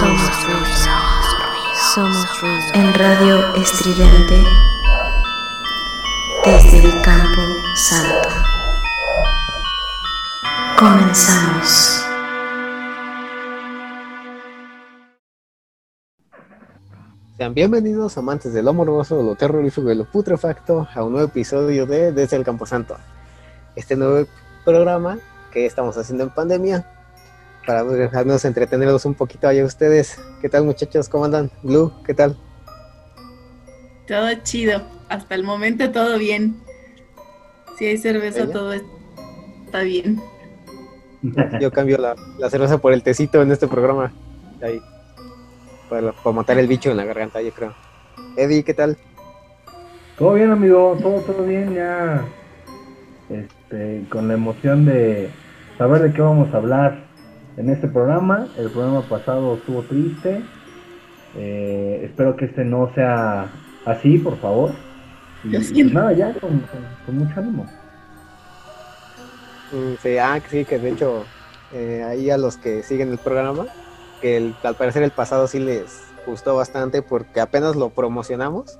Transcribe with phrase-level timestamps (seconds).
[0.00, 0.64] Somos ruido.
[1.94, 2.72] Somos ruido.
[2.72, 4.42] En radio estridente
[6.42, 7.42] desde el campo
[7.74, 8.28] santo.
[10.78, 12.02] Comenzamos.
[17.36, 21.84] Sean bienvenidos amantes de lo morboso, lo terrorífico y lo putrefacto a un nuevo episodio
[21.84, 22.96] de Desde el Camposanto.
[23.76, 24.26] Este nuevo
[24.64, 25.18] programa
[25.52, 26.99] que estamos haciendo en pandemia
[27.70, 30.20] para dejarnos entretenerlos un poquito allá ustedes.
[30.40, 31.08] ¿Qué tal muchachos?
[31.08, 31.52] ¿Cómo andan?
[31.62, 32.36] Blue, ¿qué tal?
[34.08, 34.82] Todo chido.
[35.08, 36.56] Hasta el momento todo bien.
[37.78, 38.52] Si hay cerveza, ¿Ella?
[38.52, 38.82] todo es-
[39.66, 40.20] está bien.
[41.60, 44.12] Yo cambio la, la cerveza por el tecito en este programa.
[44.60, 44.82] Ahí.
[45.88, 47.72] Para, para matar el bicho en la garganta, yo creo.
[48.36, 48.96] Eddie, ¿qué tal?
[50.18, 52.24] Todo bien, amigo, todo, todo bien, ya.
[53.28, 55.30] Este, con la emoción de
[55.78, 57.09] saber de qué vamos a hablar
[57.60, 58.48] en este programa.
[58.56, 60.48] El programa pasado estuvo triste.
[61.34, 63.52] Eh, espero que este no sea
[63.84, 64.74] así, por favor.
[65.42, 65.94] Y, y siento.
[65.94, 67.66] nada, ya, con, con- con mucho ánimo.
[69.70, 71.26] Mm, Sí, ah, sí, que de hecho,
[71.70, 73.66] eh, ahí a los que siguen el programa,
[74.20, 78.78] que el- al parecer el pasado sí les gustó bastante porque apenas lo promocionamos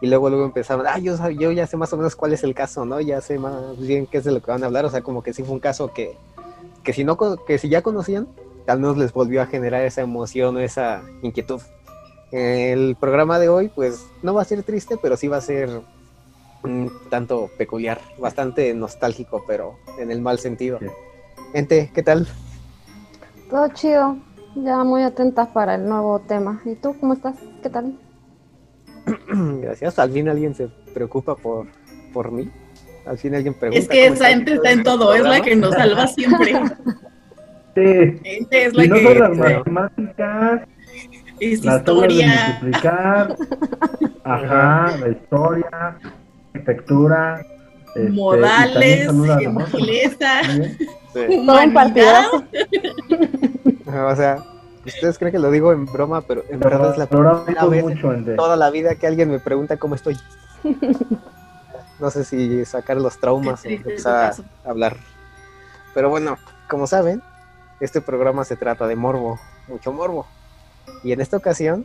[0.00, 2.54] y luego luego empezaron, ah, yo, yo ya sé más o menos cuál es el
[2.54, 3.00] caso, ¿no?
[3.00, 5.22] Ya sé más bien qué es de lo que van a hablar, o sea, como
[5.22, 6.18] que sí fue un caso que,
[6.82, 8.28] que si no, que si ya conocían,
[8.66, 11.60] tal vez les volvió a generar esa emoción o esa inquietud.
[12.30, 15.82] El programa de hoy, pues, no va a ser triste, pero sí va a ser
[16.62, 20.78] un tanto peculiar, bastante nostálgico, pero en el mal sentido.
[21.52, 22.28] Gente, ¿qué tal?
[23.48, 24.16] Todo chido,
[24.54, 26.60] ya muy atentas para el nuevo tema.
[26.64, 27.34] ¿Y tú cómo estás?
[27.62, 27.98] ¿Qué tal?
[29.60, 29.98] Gracias.
[29.98, 31.66] Al fin alguien se preocupa por,
[32.12, 32.50] por mí.
[33.10, 33.76] Al fin alguien pregunta.
[33.76, 36.54] Es que esa gente en está en todo, es la que nos salva siempre.
[37.74, 39.40] Sí, Gente es la y no que son las sí.
[39.40, 40.60] matemáticas,
[41.40, 42.58] es las tablas de historia.
[42.60, 43.36] multiplicar,
[44.24, 45.96] ajá, la historia,
[46.54, 47.46] arquitectura,
[47.96, 50.42] este, modales, gentileza.
[51.12, 51.20] Sí.
[51.36, 52.26] Humanidad.
[53.88, 54.36] O sea,
[54.86, 58.12] ustedes creen que lo digo en broma, pero en verdad es la primera vez mucho
[58.12, 60.16] en en toda la vida que alguien me pregunta cómo estoy.
[62.00, 64.34] No sé si sacar los traumas o empezar
[64.64, 64.96] a hablar.
[65.94, 66.38] Pero bueno,
[66.68, 67.22] como saben,
[67.80, 69.38] este programa se trata de morbo,
[69.68, 70.26] mucho morbo.
[71.02, 71.84] Y en esta ocasión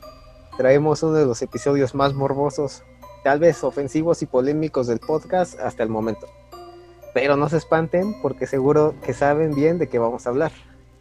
[0.57, 2.83] traemos uno de los episodios más morbosos,
[3.23, 6.27] tal vez ofensivos y polémicos del podcast hasta el momento.
[7.13, 10.51] Pero no se espanten porque seguro que saben bien de qué vamos a hablar.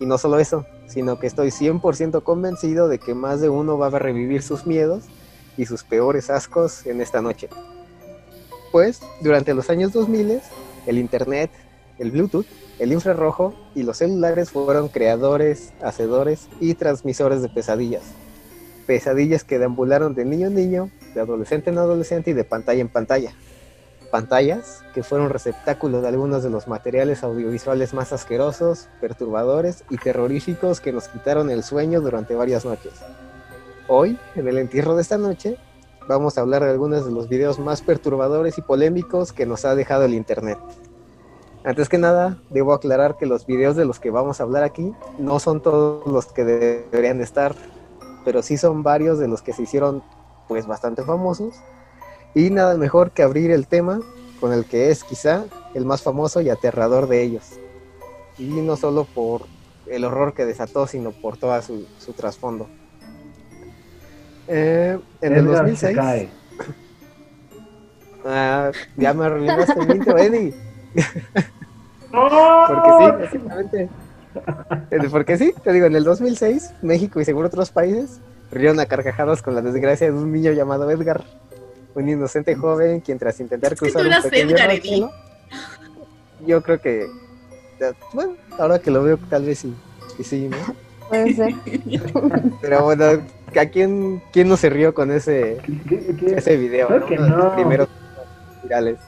[0.01, 3.89] Y no solo eso, sino que estoy 100% convencido de que más de uno va
[3.89, 5.05] a revivir sus miedos
[5.57, 7.49] y sus peores ascos en esta noche.
[8.75, 10.41] Pues, durante los años 2000,
[10.87, 11.49] el Internet,
[12.01, 12.45] el Bluetooth,
[12.81, 18.03] el infrarrojo y los celulares fueron creadores, hacedores y transmisores de pesadillas.
[18.85, 22.89] Pesadillas que deambularon de niño en niño, de adolescente en adolescente y de pantalla en
[22.89, 23.33] pantalla.
[24.11, 30.81] Pantallas que fueron receptáculo de algunos de los materiales audiovisuales más asquerosos, perturbadores y terroríficos
[30.81, 32.95] que nos quitaron el sueño durante varias noches.
[33.87, 35.59] Hoy, en el entierro de esta noche,
[36.09, 39.75] vamos a hablar de algunos de los videos más perturbadores y polémicos que nos ha
[39.75, 40.59] dejado el Internet.
[41.65, 44.93] Antes que nada, debo aclarar que los videos de los que vamos a hablar aquí
[45.19, 47.55] no son todos los que deberían estar,
[48.25, 50.03] pero sí son varios de los que se hicieron
[50.47, 51.55] pues bastante famosos.
[52.35, 54.01] Y nada mejor que abrir el tema
[54.41, 57.53] con el que es quizá el más famoso y aterrador de ellos.
[58.37, 59.43] Y no solo por
[59.87, 62.69] el horror que desató, sino por todo su, su trasfondo.
[64.49, 65.79] Eh, en el Edgar 2006...
[65.81, 66.29] se cae.
[68.27, 70.55] Ah, ya me arruinaste el intro, Eddie.
[72.11, 73.89] Porque sí, básicamente.
[74.91, 78.21] Eh, Porque sí, te digo, en el 2006, México y seguro otros países
[78.51, 81.25] rieron a carcajadas con la desgracia de un niño llamado Edgar,
[81.95, 85.11] un inocente joven quien tras intentar cruzar tú un pequeño Edgar,
[86.47, 87.07] yo creo que,
[88.13, 89.75] bueno, ahora que lo veo tal vez sí,
[90.19, 90.57] y sí, ¿no?
[91.09, 91.55] Puede ser.
[92.61, 93.05] Pero bueno,
[93.61, 96.35] ¿a quién, quién no se rió con ese, ¿Qué- qué- qué?
[96.37, 96.89] ese video?
[96.91, 97.07] ¿no?
[97.07, 97.55] que Uno de los no.
[97.55, 97.89] primeros
[98.63, 98.99] virales.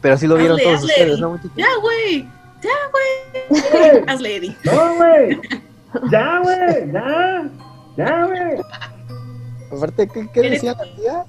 [0.00, 1.20] Pero sí lo vieron Hazle, todos hazle, ustedes, Eddie.
[1.20, 1.52] ¿no, muchachos?
[1.56, 2.28] Ya, güey.
[2.62, 4.04] Ya, güey.
[4.08, 4.56] Hazle, Eddie.
[4.64, 5.40] No, güey.
[6.10, 6.92] Ya, güey.
[6.92, 7.50] Ya.
[7.96, 8.60] Ya, güey.
[9.76, 11.24] Aparte, ¿qué, decía la tía?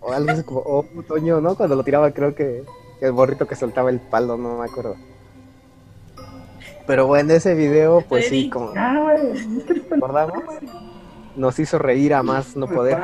[0.00, 1.54] O algo así como, oh, Toño, ¿no?
[1.54, 2.64] Cuando lo tiraba, creo que
[3.00, 4.96] el borrito que soltaba el palo, no me acuerdo.
[6.86, 9.64] Pero bueno, ese video, pues sí, como güey.
[9.90, 10.42] recordamos,
[11.36, 12.98] nos hizo reír a más no poder.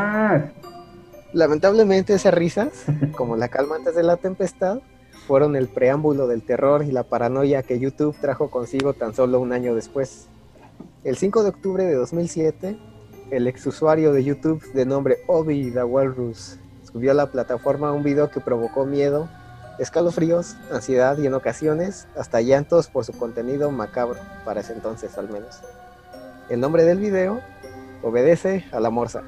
[1.32, 2.84] Lamentablemente esas risas,
[3.16, 4.78] como la calma antes de la tempestad,
[5.26, 9.52] fueron el preámbulo del terror y la paranoia que YouTube trajo consigo tan solo un
[9.52, 10.28] año después.
[11.04, 12.78] El 5 de octubre de 2007,
[13.30, 16.58] el exusuario de YouTube de nombre Obi the Walrus
[16.90, 19.28] subió a la plataforma un video que provocó miedo,
[19.78, 25.28] escalofríos, ansiedad y en ocasiones hasta llantos por su contenido macabro, para ese entonces al
[25.28, 25.60] menos.
[26.48, 27.40] El nombre del video
[28.02, 29.22] obedece a la morsa.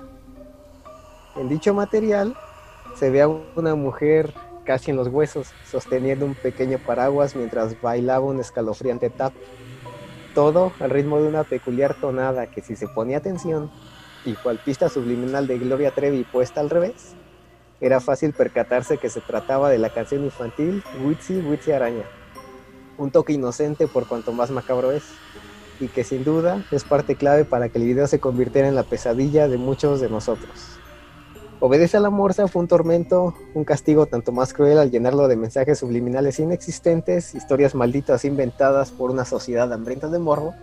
[1.36, 2.36] En dicho material
[2.96, 4.32] se ve a una mujer
[4.64, 9.32] casi en los huesos, sosteniendo un pequeño paraguas mientras bailaba un escalofriante tap.
[10.34, 13.70] Todo al ritmo de una peculiar tonada que si se ponía atención,
[14.24, 17.14] y cual pista subliminal de Gloria Trevi puesta al revés,
[17.80, 22.04] era fácil percatarse que se trataba de la canción infantil Witsi Witsi Araña.
[22.96, 25.04] Un toque inocente por cuanto más macabro es,
[25.80, 28.82] y que sin duda es parte clave para que el video se convirtiera en la
[28.82, 30.78] pesadilla de muchos de nosotros.
[31.60, 35.36] Obedece a la morsa fue un tormento, un castigo tanto más cruel al llenarlo de
[35.36, 40.54] mensajes subliminales inexistentes, historias malditas inventadas por una sociedad hambrienta de morbo,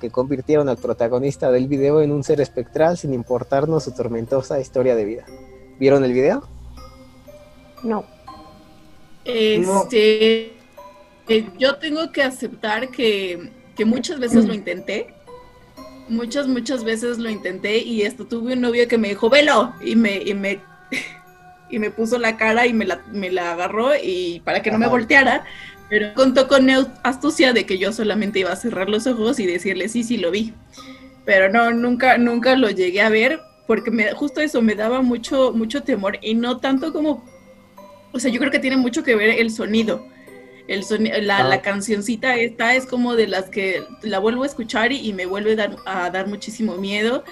[0.00, 4.96] que convirtieron al protagonista del video en un ser espectral sin importarnos su tormentosa historia
[4.96, 5.24] de vida.
[5.78, 6.42] ¿Vieron el video?
[7.82, 8.04] No.
[9.24, 10.52] Este,
[11.28, 15.14] eh, yo tengo que aceptar que, que muchas veces lo intenté.
[16.08, 19.94] Muchas, muchas veces lo intenté y esto tuve un novio que me dijo, velo, y
[19.94, 20.60] me, y me,
[21.70, 24.78] y me puso la cara y me la, me la agarró y para que no
[24.78, 25.44] me volteara,
[25.88, 26.68] pero contó con
[27.04, 30.30] astucia de que yo solamente iba a cerrar los ojos y decirle sí, sí lo
[30.30, 30.52] vi.
[31.24, 35.52] Pero no, nunca, nunca lo llegué a ver porque me, justo eso me daba mucho,
[35.52, 37.24] mucho temor y no tanto como
[38.12, 40.06] o sea, yo creo que tiene mucho que ver el sonido.
[40.68, 41.44] El soni- la, Ah.
[41.44, 45.26] la cancioncita esta es como de las que la vuelvo a escuchar y, y me
[45.26, 47.24] vuelve a dar, a dar muchísimo miedo.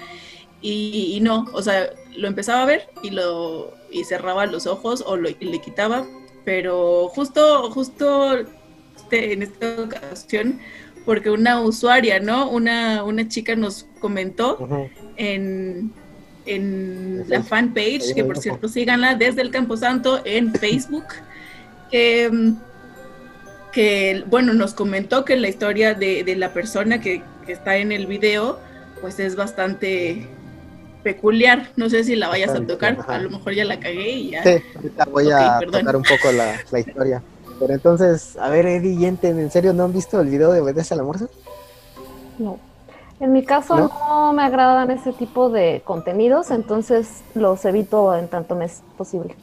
[0.61, 5.03] Y, y no, o sea, lo empezaba a ver y lo y cerraba los ojos
[5.07, 6.05] o lo, y le quitaba.
[6.43, 8.37] Pero justo, justo
[8.97, 10.59] este- en esta ocasión,
[11.05, 12.49] porque una usuaria, ¿no?
[12.49, 14.57] Una, una chica nos comentó
[15.15, 15.93] en
[16.51, 21.05] En la fanpage, que por cierto síganla desde el Camposanto en Facebook,
[21.91, 22.53] que,
[23.71, 27.91] que, bueno, nos comentó que la historia de, de la persona que, que está en
[27.91, 28.59] el video,
[28.99, 30.27] pues es bastante
[31.03, 31.69] peculiar.
[31.75, 33.15] No sé si la vayas a tocar, ajá.
[33.15, 34.43] a lo mejor ya la cagué y ya.
[34.43, 35.81] Sí, ahorita voy a perdón.
[35.81, 37.21] tocar un poco la, la historia.
[37.59, 40.61] Pero entonces, a ver, Eddie y Enten, ¿en serio no han visto el video de
[40.61, 41.27] Obedece a la Morsa?
[42.37, 42.59] No.
[43.19, 43.89] En mi caso ¿No?
[44.07, 44.33] ¿No?
[44.33, 49.35] me agradan ese tipo de contenidos, entonces los evito en tanto me es posible.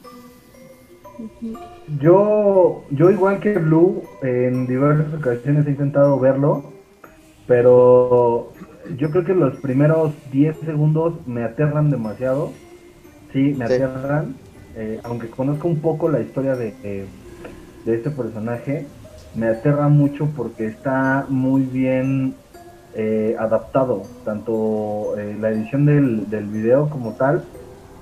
[1.87, 6.73] Yo, yo igual que Blue, en diversas ocasiones he intentado verlo,
[7.47, 8.53] pero
[8.97, 12.59] yo creo que los primeros 10 segundos me aterran demasiado.
[13.33, 13.73] Sí, me Sí.
[13.73, 14.41] aterran.
[14.75, 17.13] eh, aunque conozco un poco la historia de, de,
[17.83, 18.93] de este personaje,
[19.33, 22.46] me aterra mucho porque está muy bien
[22.99, 27.43] eh, adaptado, tanto eh, la edición del, del video como tal,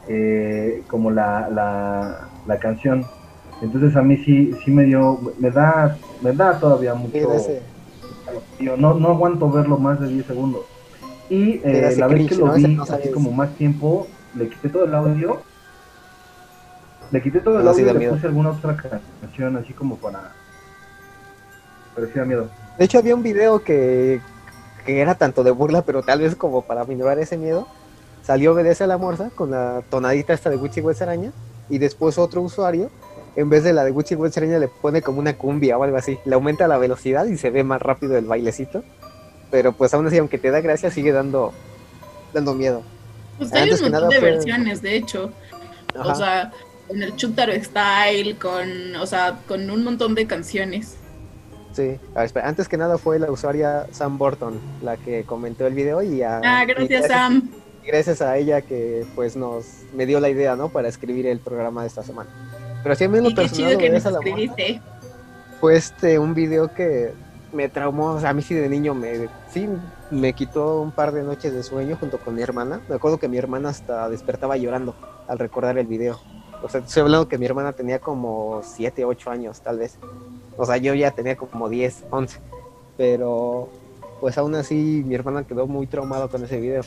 [0.08, 3.06] eh, como la, la, la canción.
[3.62, 7.28] Entonces a mí sí, sí me dio, me da, me da todavía mucho,
[8.58, 10.62] tío, no, no aguanto verlo más de 10 segundos.
[11.30, 11.58] Y
[11.98, 15.42] la vez que lo vi así como más tiempo, le quité todo el audio,
[17.12, 18.14] le quité todo el audio y le miedo.
[18.14, 18.78] puse alguna otra
[19.20, 20.32] canción así como para...
[21.96, 22.48] Pero sí da miedo.
[22.78, 24.22] De hecho, había un video que,
[24.86, 27.68] que era tanto de burla, pero tal vez como para minorar ese miedo.
[28.24, 31.32] Salió Obedece a la Morsa con la tonadita esta de Gucci West Araña.
[31.70, 32.90] Y después otro usuario,
[33.36, 35.98] en vez de la de Gucci West Araña, le pone como una cumbia o algo
[35.98, 36.18] así.
[36.26, 38.84] Le aumenta la velocidad y se ve más rápido el bailecito.
[39.52, 41.54] Pero pues aún así, aunque te da gracia, sigue dando,
[42.34, 42.82] dando miedo.
[43.38, 45.32] Pues hay Antes un montón de fue- versiones, de hecho.
[45.98, 46.12] Ajá.
[46.12, 46.52] O sea,
[46.88, 50.98] con el Chuntaro Style, con, o sea, con un montón de canciones.
[51.76, 55.68] Sí, a ver, espera, antes que nada fue la usuaria Sam Burton la que comentó
[55.68, 57.50] el video y a, Ah, y gracias, Sam.
[57.84, 60.70] y gracias a ella que pues nos me dio la idea, ¿no?
[60.70, 62.30] Para escribir el programa de esta semana.
[62.82, 64.82] Pero sí a mí lo personal que nos escribiste.
[65.60, 67.12] fue este un video que
[67.52, 69.68] me traumó, o sea, a mí sí de niño me sí
[70.12, 72.80] me quitó un par de noches de sueño junto con mi hermana.
[72.88, 74.96] Me acuerdo que mi hermana hasta despertaba llorando
[75.28, 76.22] al recordar el video.
[76.64, 80.00] O sea, estoy hablando que mi hermana tenía como 7, 8 años, tal vez.
[80.58, 82.40] O sea, yo ya tenía como 10, 11.
[82.98, 83.70] Pero,
[84.22, 86.82] pues aún así, mi hermana quedó muy traumada con ese video.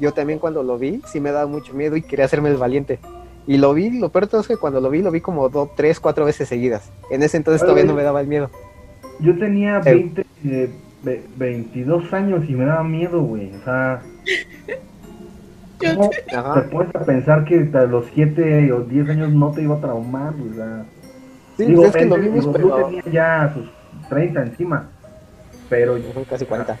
[0.00, 2.98] Yo también cuando lo vi, sí me daba mucho miedo y quería hacerme el valiente.
[3.46, 5.48] Y lo vi, lo peor de todo es que cuando lo vi, lo vi como
[5.48, 6.90] dos, tres, cuatro veces seguidas.
[7.10, 8.50] En ese entonces Oye, todavía no me daba el miedo.
[9.20, 9.94] Yo tenía Eh.
[9.94, 10.70] 20, eh,
[11.04, 13.54] ve- 22 años y me daba miedo, güey.
[13.54, 14.02] O sea,
[15.78, 19.76] ¿cómo te puedes a pensar que a los 7 o 10 años no te iba
[19.76, 20.34] a traumar?
[20.34, 20.84] O sea,
[21.56, 22.76] Sí, digo, es que lo vimos, digo, pero...
[22.76, 23.64] tú tenías ya sus
[24.08, 24.92] 30 encima.
[25.68, 26.78] Pero Ujú, Casi 40.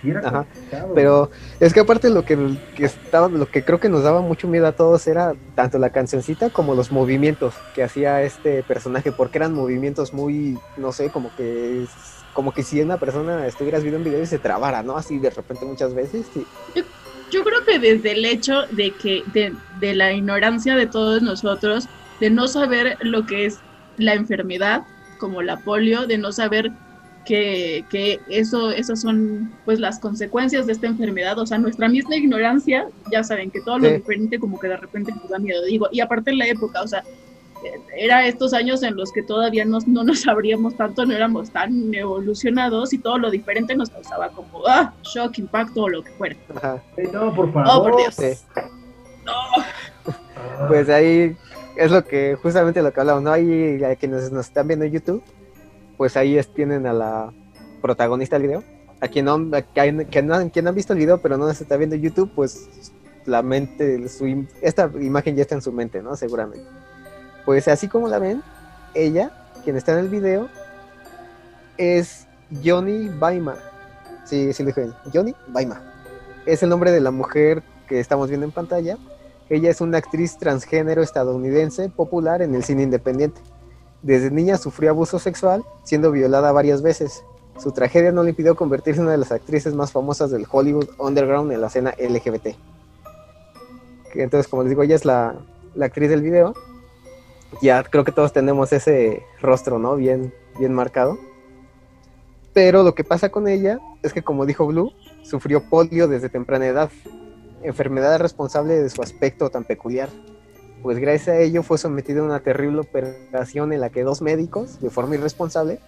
[0.00, 0.46] sí era Ajá.
[0.94, 2.38] Pero es que aparte lo que,
[2.74, 5.90] que estaba, lo que creo que nos daba mucho miedo a todos era tanto la
[5.90, 11.34] cancioncita como los movimientos que hacía este personaje, porque eran movimientos muy, no sé, como
[11.34, 11.84] que
[12.32, 14.96] como que si una persona estuvieras viendo un video y se trabara, ¿no?
[14.96, 16.30] Así de repente muchas veces.
[16.32, 16.46] sí.
[17.30, 21.88] Yo creo que desde el hecho de que de, de la ignorancia de todos nosotros,
[22.20, 23.58] de no saber lo que es
[23.96, 24.82] la enfermedad,
[25.18, 26.70] como la polio, de no saber
[27.24, 32.16] que, que eso, esas son pues las consecuencias de esta enfermedad, o sea, nuestra misma
[32.16, 35.88] ignorancia, ya saben que todo lo diferente como que de repente nos da miedo, digo,
[35.92, 37.00] y aparte en la época, o sea,
[37.64, 41.50] eh, era estos años en los que todavía nos- no nos sabríamos tanto, no éramos
[41.50, 46.12] tan evolucionados y todo lo diferente nos causaba como, ah, shock, impacto o lo que
[46.12, 46.36] fuera.
[46.56, 46.82] Ajá.
[47.12, 47.90] No, por Oh, favor.
[47.90, 48.14] por Dios.
[48.14, 48.38] Sí.
[49.26, 49.34] No.
[50.68, 51.36] Pues ahí
[51.78, 53.30] es lo que, justamente lo que hablamos, ¿no?
[53.32, 55.22] Ahí a quienes nos están viendo en YouTube,
[55.96, 57.32] pues ahí es- tienen a la
[57.80, 58.64] protagonista del video.
[59.00, 59.92] A quien no, a que
[60.22, 62.68] no, quien han visto el video, pero no se está viendo en YouTube, pues
[63.26, 66.16] la mente, su, esta imagen ya está en su mente, ¿no?
[66.16, 66.66] Seguramente.
[67.44, 68.42] Pues así como la ven,
[68.94, 69.30] ella,
[69.62, 70.48] quien está en el video,
[71.76, 72.26] es
[72.64, 73.54] Johnny Baima.
[74.24, 74.94] Sí, sí lo dije bien.
[75.14, 75.80] Johnny Baima.
[76.44, 78.98] Es el nombre de la mujer que estamos viendo en pantalla.
[79.50, 83.40] Ella es una actriz transgénero estadounidense popular en el cine independiente.
[84.02, 87.24] Desde niña sufrió abuso sexual, siendo violada varias veces.
[87.58, 90.90] Su tragedia no le impidió convertirse en una de las actrices más famosas del Hollywood
[90.98, 92.56] Underground en la escena LGBT.
[94.14, 95.34] Entonces, como les digo, ella es la,
[95.74, 96.54] la actriz del video.
[97.62, 99.96] Ya creo que todos tenemos ese rostro, ¿no?
[99.96, 101.18] Bien, bien marcado.
[102.52, 106.66] Pero lo que pasa con ella es que, como dijo Blue, sufrió polio desde temprana
[106.66, 106.90] edad
[107.62, 110.08] enfermedad responsable de su aspecto tan peculiar.
[110.82, 114.80] Pues gracias a ello fue sometido a una terrible operación en la que dos médicos,
[114.80, 115.80] de forma irresponsable,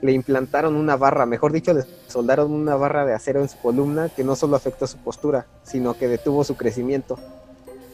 [0.00, 4.08] le implantaron una barra, mejor dicho, le soldaron una barra de acero en su columna
[4.08, 7.18] que no solo afectó su postura, sino que detuvo su crecimiento.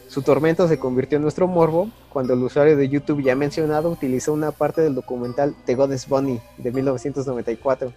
[0.07, 4.31] Su tormento se convirtió en nuestro morbo cuando el usuario de YouTube ya mencionado utilizó
[4.31, 7.91] una parte del documental The Goddess Bunny de 1994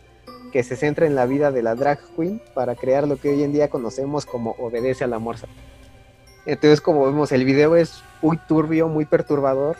[0.51, 3.43] que se centra en la vida de la drag queen para crear lo que hoy
[3.43, 5.47] en día conocemos como obedece a la morsa.
[6.47, 9.77] Entonces, como vemos, el video es muy turbio, muy perturbador,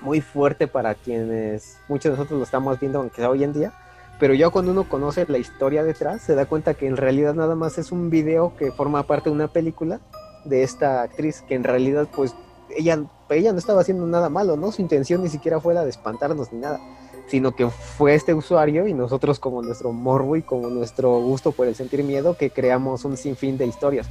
[0.00, 3.72] muy fuerte para quienes muchos de nosotros lo estamos viendo, aunque sea hoy en día.
[4.18, 7.54] Pero ya cuando uno conoce la historia detrás, se da cuenta que en realidad nada
[7.54, 10.00] más es un video que forma parte de una película
[10.44, 12.34] de esta actriz, que en realidad, pues,
[12.70, 14.72] ella, ella no estaba haciendo nada malo, ¿no?
[14.72, 16.80] Su intención ni siquiera fue la de espantarnos ni nada
[17.26, 21.66] sino que fue este usuario y nosotros como nuestro morbo y como nuestro gusto por
[21.66, 24.08] el sentir miedo que creamos un sinfín de historias.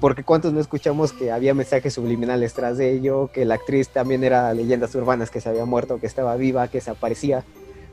[0.00, 4.22] Porque cuántos no escuchamos que había mensajes subliminales tras de ello, que la actriz también
[4.22, 7.42] era leyendas urbanas, que se había muerto, que estaba viva, que se aparecía.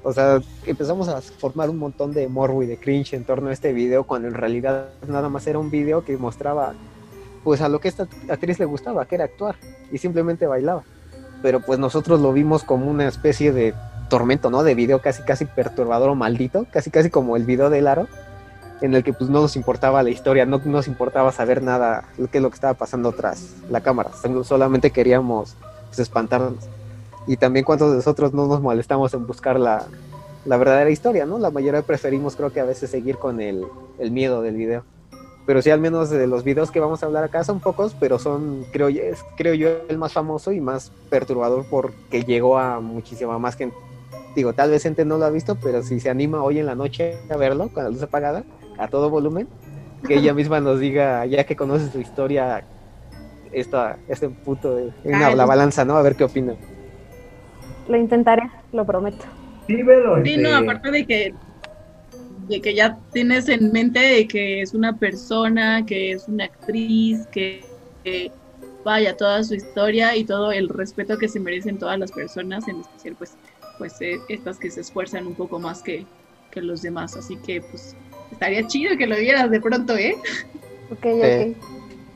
[0.03, 3.53] O sea, empezamos a formar un montón de morbo y de cringe en torno a
[3.53, 6.73] este video, cuando en realidad nada más era un video que mostraba
[7.43, 9.55] pues a lo que esta actriz le gustaba, que era actuar,
[9.91, 10.83] y simplemente bailaba.
[11.41, 13.73] Pero pues nosotros lo vimos como una especie de
[14.09, 14.63] tormento, ¿no?
[14.63, 18.07] De video casi casi perturbador o maldito, casi casi como el video del aro,
[18.81, 22.37] en el que pues no nos importaba la historia, no nos importaba saber nada, qué
[22.37, 24.11] es lo que estaba pasando tras la cámara,
[24.43, 25.55] solamente queríamos
[25.87, 26.65] pues, espantarnos.
[27.27, 29.85] Y también cuántos de nosotros no nos molestamos en buscar la,
[30.45, 31.39] la verdadera historia, ¿no?
[31.39, 33.65] La mayoría preferimos creo que a veces seguir con el,
[33.97, 34.83] el miedo del video.
[35.45, 38.17] Pero sí, al menos de los videos que vamos a hablar acá son pocos, pero
[38.17, 43.37] son, creo es, creo yo, el más famoso y más perturbador porque llegó a muchísima
[43.37, 43.75] más gente.
[44.35, 46.75] Digo, tal vez gente no lo ha visto, pero si se anima hoy en la
[46.75, 48.43] noche a verlo con la luz apagada,
[48.77, 49.47] a todo volumen,
[50.07, 52.65] que ella misma nos diga, ya que conoce su historia,
[53.51, 55.95] esta, este puto, en Ah, la balanza, ¿no?
[55.95, 56.55] A ver qué opina.
[57.87, 59.25] Lo intentaré, lo prometo.
[59.67, 60.21] Sí, velo.
[60.23, 61.33] Sí, este, no, aparte de que,
[62.47, 67.25] de que ya tienes en mente de que es una persona, que es una actriz,
[67.27, 67.63] que,
[68.03, 68.31] que
[68.83, 72.81] vaya toda su historia y todo el respeto que se merecen todas las personas, en
[72.81, 73.37] especial pues,
[73.77, 76.05] pues eh, estas que se esfuerzan un poco más que,
[76.51, 77.15] que los demás.
[77.15, 77.95] Así que pues
[78.31, 80.15] estaría chido que lo vieras de pronto, ¿eh?
[80.91, 81.55] Ok, Sí.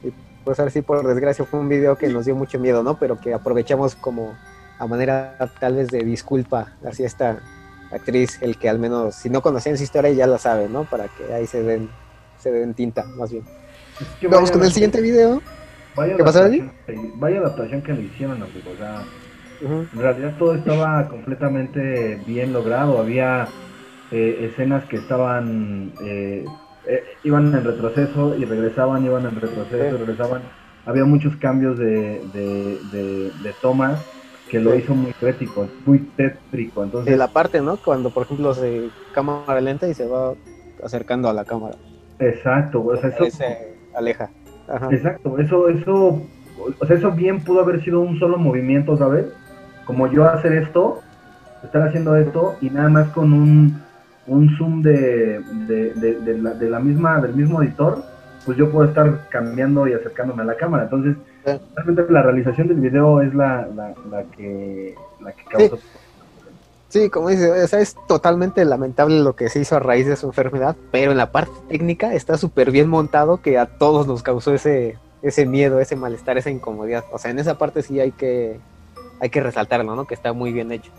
[0.05, 0.13] ok.
[0.45, 2.97] pues ahora sí, por desgracia, fue un video que nos dio mucho miedo, ¿no?
[2.97, 4.35] Pero que aprovechamos como
[4.79, 7.39] a manera tal vez de disculpa hacia esta
[7.91, 10.85] actriz, el que al menos, si no conocían su historia, ya la sabe, ¿no?
[10.85, 11.89] Para que ahí se den,
[12.39, 13.43] se den tinta, más bien.
[13.99, 15.41] Es que Vamos con el siguiente video.
[15.95, 16.69] Vaya ¿Qué pasó, que-
[17.15, 18.71] Vaya adaptación que le hicieron, amigo.
[18.73, 19.03] O sea,
[19.91, 22.99] En realidad todo estaba completamente bien logrado.
[22.99, 23.55] Había
[24.09, 25.93] eh, escenas que estaban.
[25.99, 30.51] eh, eh, iban en retroceso y regresaban, iban en retroceso y regresaban.
[30.85, 34.05] Había muchos cambios de, de, de, de tomas
[34.47, 34.83] que lo Sí.
[34.83, 36.83] hizo muy tétrico, muy tétrico.
[36.83, 37.77] Entonces, De la parte, ¿no?
[37.81, 40.35] Cuando, por ejemplo, se cámara lenta y se va
[40.83, 41.77] acercando a la cámara.
[42.19, 44.33] exacto, o sea, eso, se aleja.
[44.67, 44.95] Ajá.
[44.95, 49.27] Exacto, eso, eso, o sea, eso bien pudo haber sido un solo movimiento, ¿sabes?
[49.89, 50.99] Como yo hacer esto,
[51.63, 53.81] estar haciendo esto y nada más con un,
[54.27, 58.03] un zoom de, de, de- de la, de la misma, del mismo editor,
[58.45, 60.83] pues yo puedo estar cambiando y acercándome a la cámara.
[60.83, 61.51] Entonces, Sí.
[61.75, 65.79] realmente la realización del video es la, la, la que, la que causó.
[66.89, 70.15] Sí, como dice, o sea, es totalmente lamentable lo que se hizo a raíz de
[70.17, 74.21] su enfermedad, pero en la parte técnica está súper bien montado que a todos nos
[74.21, 77.05] causó ese, ese miedo, ese malestar, esa incomodidad.
[77.11, 78.59] O sea, en esa parte sí hay que,
[79.19, 80.05] hay que resaltarlo, ¿no?
[80.07, 80.91] Que está muy bien hecho.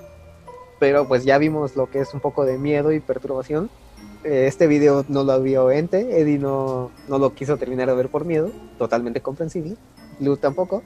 [0.79, 3.71] Pero pues ya vimos lo que es un poco de miedo y perturbación.
[4.25, 8.09] Eh, Este video no lo vio Ente, Eddie no, no lo quiso terminar de ver
[8.09, 9.77] por miedo, totalmente comprensible.
[10.21, 10.83] Lu tampoco.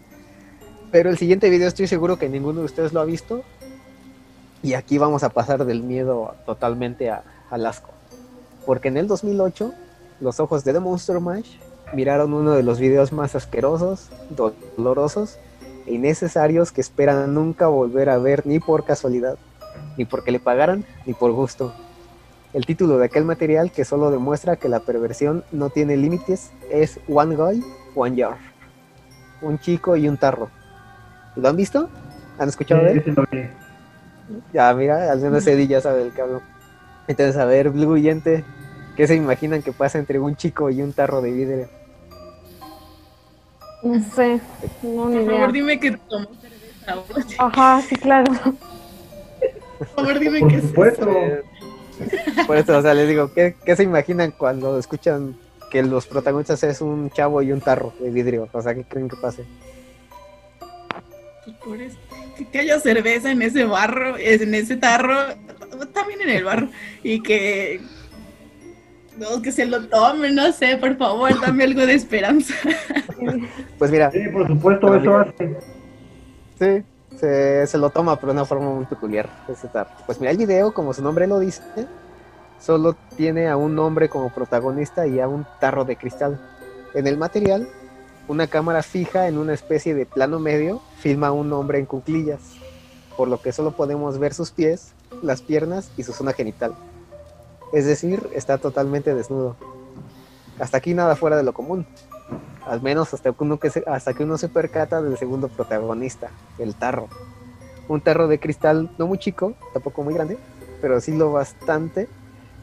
[0.90, 3.42] Pero el siguiente video estoy seguro que ninguno de ustedes lo ha visto
[4.62, 7.90] y aquí vamos a pasar del miedo totalmente a- al asco.
[8.64, 9.72] Porque en el 2008,
[10.20, 11.56] los ojos de The Monster Mash
[11.92, 15.38] miraron uno de los videos más asquerosos, dolorosos
[15.86, 19.36] e innecesarios que esperan nunca volver a ver ni por casualidad,
[19.96, 21.74] ni porque le pagaran, ni por gusto.
[22.52, 27.00] El título de aquel material que solo demuestra que la perversión no tiene límites es
[27.08, 27.64] One Guy,
[27.96, 28.36] One Jar.
[29.42, 30.50] Un chico y un tarro.
[31.34, 31.88] ¿Lo han visto?
[32.38, 33.02] ¿Han escuchado de él?
[33.04, 33.12] Sí.
[34.52, 36.42] Ya, mira, al menos Eddie ya sabe del que hablo.
[37.08, 38.44] Entonces, a ver, Blue y Ente,
[38.96, 41.68] ¿qué se imaginan que pasa entre un chico y un tarro de vidrio?
[43.84, 44.40] No sé,
[44.82, 45.32] no ni Por idea.
[45.36, 47.34] favor, dime que tomó cerveza.
[47.38, 48.32] Ajá, sí, claro.
[49.78, 51.10] Por favor, dime Por que es supuesto.
[51.10, 51.42] Eh,
[52.46, 55.36] Por eso, o sea, les digo, ¿qué, qué se imaginan cuando escuchan
[55.70, 58.48] que los protagonistas es un chavo y un tarro de vidrio?
[58.52, 59.44] O sea, ¿qué creen que pase?
[61.62, 61.98] Por eso,
[62.50, 65.14] que haya cerveza en ese barro, en ese tarro,
[65.92, 66.68] también en el barro,
[67.02, 67.80] y que
[69.18, 72.54] no, que se lo tomen, no sé, por favor, dame algo de esperanza.
[73.78, 75.56] Pues mira, Sí, por supuesto, eso hace.
[76.58, 76.84] Sí,
[77.16, 79.28] se, se lo toma, pero de una forma muy peculiar.
[80.06, 81.62] Pues mira, el video, como su nombre lo dice,
[82.60, 86.40] solo tiene a un hombre como protagonista y a un tarro de cristal.
[86.94, 87.68] En el material,
[88.28, 92.40] una cámara fija en una especie de plano medio filma a un hombre en cuclillas,
[93.16, 96.74] por lo que solo podemos ver sus pies, las piernas y su zona genital.
[97.74, 99.56] Es decir, está totalmente desnudo.
[100.60, 101.84] Hasta aquí nada fuera de lo común.
[102.64, 107.08] Al menos hasta que uno, se, se percata del segundo protagonista, el tarro.
[107.88, 110.38] Un tarro de cristal no muy chico, tampoco muy grande,
[110.80, 112.08] pero sí lo bastante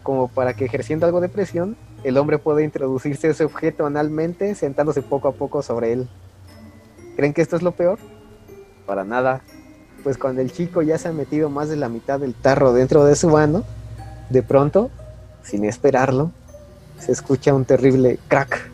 [0.02, 5.02] como para que ejerciendo algo de presión, el hombre pueda introducirse ese objeto analmente sentándose
[5.02, 6.10] poco a poco sobre él.
[7.18, 8.00] ¿Creen que esto es lo peor?
[8.86, 9.42] Para nada.
[10.04, 13.04] Pues cuando el chico ya se ha metido más de la mitad del tarro dentro
[13.04, 13.66] de su mano,
[14.32, 14.90] de pronto,
[15.44, 16.32] sin esperarlo,
[17.00, 18.70] se escucha un terrible crack.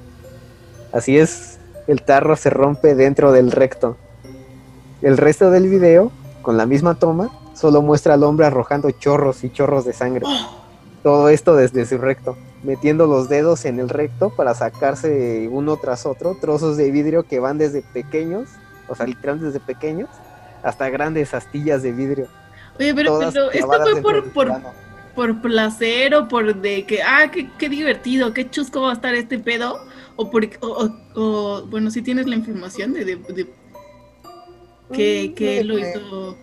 [0.92, 3.98] Así es, el tarro se rompe dentro del recto.
[5.02, 9.50] El resto del video, con la misma toma, solo muestra al hombre arrojando chorros y
[9.50, 10.26] chorros de sangre.
[11.04, 16.06] Todo esto desde su recto, metiendo los dedos en el recto para sacarse uno tras
[16.06, 18.50] otro trozos de vidrio que van desde pequeños,
[18.90, 20.10] o sea, literal desde pequeños,
[20.64, 22.28] hasta grandes astillas de vidrio.
[22.80, 23.50] Oye, pero, esto
[24.02, 24.62] fue por.
[25.18, 29.16] Por placer o por de que, ah, qué, qué divertido, qué chusco va a estar
[29.16, 29.80] este pedo,
[30.16, 33.48] o por, o, o- o, bueno, si tienes la información de, de, de
[34.94, 36.38] que, Mm, que lo hizo.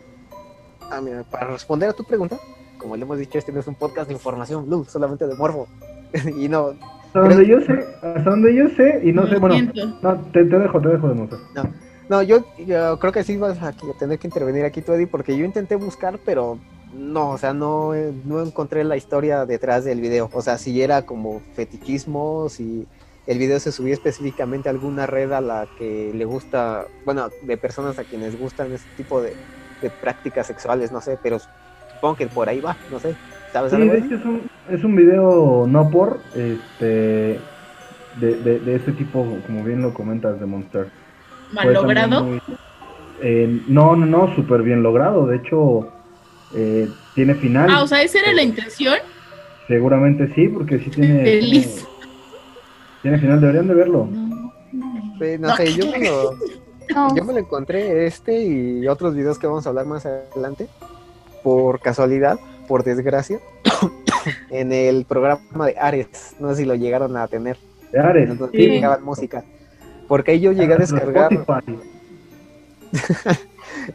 [0.91, 2.37] Ah, mira, para responder a tu pregunta,
[2.79, 5.67] como le hemos dicho, este no es un podcast de información blue, solamente de morbo.
[6.37, 6.75] y no,
[7.07, 9.57] Hasta donde yo sé, hasta donde yo sé, y no sé, bueno,
[10.03, 11.39] no, te, te dejo, te dejo de montar.
[12.09, 15.37] no, yo, yo creo que sí vas a tener que intervenir aquí tú, Eddie, porque
[15.39, 16.59] yo intenté buscar, pero
[16.95, 20.31] no, o sea, no, eh, no encontré la historia detrás del video.
[20.33, 22.89] O sea, si era como fetichismo, si
[23.27, 27.57] el video se subía específicamente a alguna red a la que le gusta, bueno, de
[27.59, 29.39] personas a quienes gustan ese tipo de,
[29.81, 31.39] de prácticas sexuales, no sé, pero
[31.87, 33.19] supongo que por ahí va, no sé.
[33.53, 33.93] ¿Sabes Sí, algo?
[33.93, 36.85] de hecho es un, es un video no por, este,
[38.13, 40.93] de, de, de este tipo, como bien lo comentas, de Monster.
[41.51, 42.25] Mal logrado.
[42.25, 42.39] muy-
[43.23, 45.27] eh, no, no, no, súper bien logrado.
[45.27, 45.94] De hecho,
[46.55, 47.69] eh, tiene final.
[47.71, 48.97] Ah, o sea, esa era la intención.
[49.69, 51.87] Seguramente sí, porque sí tiene, tiene, Feliz.
[53.03, 53.41] tiene final.
[53.41, 54.09] Deberían de verlo.
[54.11, 54.53] No
[55.39, 56.35] No, sé, ¿qué yo me, lo,
[56.95, 60.69] No, yo me lo encontré este y otros videos que vamos a hablar más adelante,
[61.43, 62.39] por casualidad,
[62.69, 63.41] por desgracia,
[64.51, 66.35] en el programa de Ares.
[66.41, 67.57] No sé si lo llegaron a tener,
[67.93, 68.29] De Ares.
[68.31, 68.67] en donde Sí.
[68.69, 69.45] llegaban música.
[70.09, 71.33] Porque ahí yo llegué a descargar.
[71.33, 71.79] Spotify.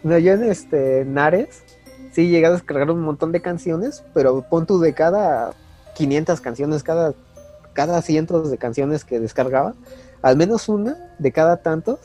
[0.03, 1.63] No, yo en este en Ares
[2.11, 5.53] sí llegué a descargar un montón de canciones, pero pon tú de cada
[5.95, 7.13] 500 canciones, cada,
[7.73, 9.73] cada cientos de canciones que descargaba,
[10.21, 11.99] al menos una de cada tantos,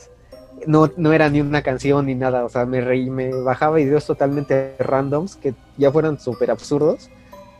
[0.67, 4.05] no, no era ni una canción ni nada, o sea, me reí, me bajaba videos
[4.05, 7.09] totalmente randoms que ya fueran súper absurdos,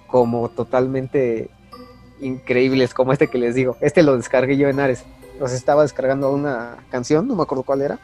[0.08, 1.50] como totalmente
[2.22, 3.78] increíbles, como este que les digo.
[3.82, 5.04] Este lo descargué yo en Ares.
[5.40, 8.00] Los estaba descargando una canción, no me acuerdo cuál era.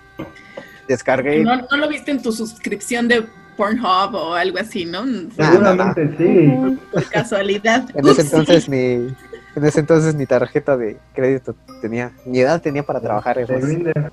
[0.87, 3.25] Descargué No, no lo viste en tu suscripción de
[3.57, 5.31] Pornhub o algo así, Ah, no.
[5.35, 6.79] Seguramente sí.
[6.91, 7.85] por casualidad.
[7.95, 8.77] En ese entonces ni
[9.55, 13.53] en ese entonces ni tarjeta de crédito tenía, ni edad tenía para trabajar eso.
[13.59, 14.11] Grindr.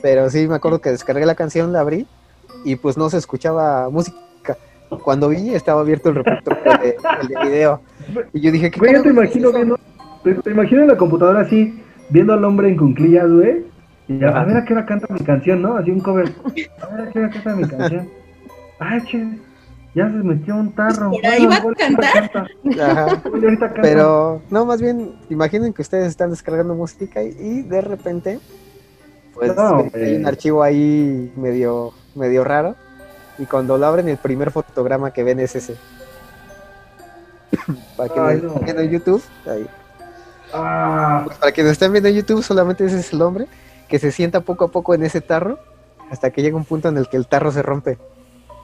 [0.00, 2.06] Pero sí me acuerdo que descargué la canción, la abrí
[2.64, 4.16] y pues no se escuchaba música.
[5.04, 7.80] Cuando vi estaba abierto el reproductor de, el de video
[8.32, 9.56] y yo dije, ¿qué Güey, yo te es imagino eso?
[9.56, 9.78] viendo,
[10.22, 13.64] te, te imagino en la computadora así, viendo al hombre en cunclillas, güey.
[14.08, 14.44] Y a Ajá.
[14.44, 15.76] ver a qué hora canta mi canción, ¿no?
[15.76, 16.30] Así un cover.
[16.82, 18.08] A ver a qué hora canta mi canción.
[18.78, 19.38] Ay, che,
[19.94, 21.10] ya se metió un tarro.
[21.10, 22.30] Por ahí va a cantar.
[22.30, 22.46] canta.
[22.82, 23.22] Ajá.
[23.30, 23.72] Canta.
[23.82, 28.40] Pero no, más bien imaginen que ustedes están descargando música y, y de repente
[29.34, 32.74] pues No, hay un archivo ahí medio medio raro
[33.38, 35.76] y cuando lo abren el primer fotograma que ven es ese.
[37.96, 38.48] para que Ay, me no.
[38.48, 39.66] estén viendo en YouTube, ahí.
[40.52, 43.46] Ah, Pues para que nos estén viendo en YouTube, solamente ese es el hombre
[43.88, 45.58] que se sienta poco a poco en ese tarro
[46.10, 47.98] hasta que llega un punto en el que el tarro se rompe.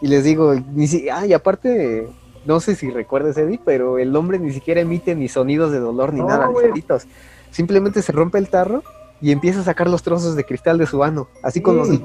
[0.01, 2.09] Y les digo, ni si, ay, aparte,
[2.47, 6.13] no sé si recuerdas, Eddie, pero el hombre ni siquiera emite ni sonidos de dolor
[6.13, 7.07] ni No, nada, sonidos.
[7.51, 8.83] Simplemente se rompe el tarro
[9.21, 12.05] y empieza a sacar los trozos de cristal de su ano, así con los Sí.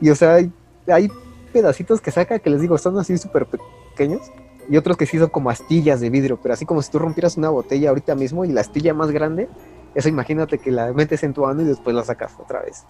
[0.00, 0.52] Y o sea, hay,
[0.88, 1.08] hay
[1.52, 4.20] pedacitos que saca que les digo, son así súper pequeños.
[4.68, 7.36] Y otros que sí son como astillas de vidrio, pero así como si tú rompieras
[7.36, 9.48] una botella ahorita mismo y la astilla más grande,
[9.94, 12.84] eso imagínate que la metes en tu ano y después la sacas otra vez.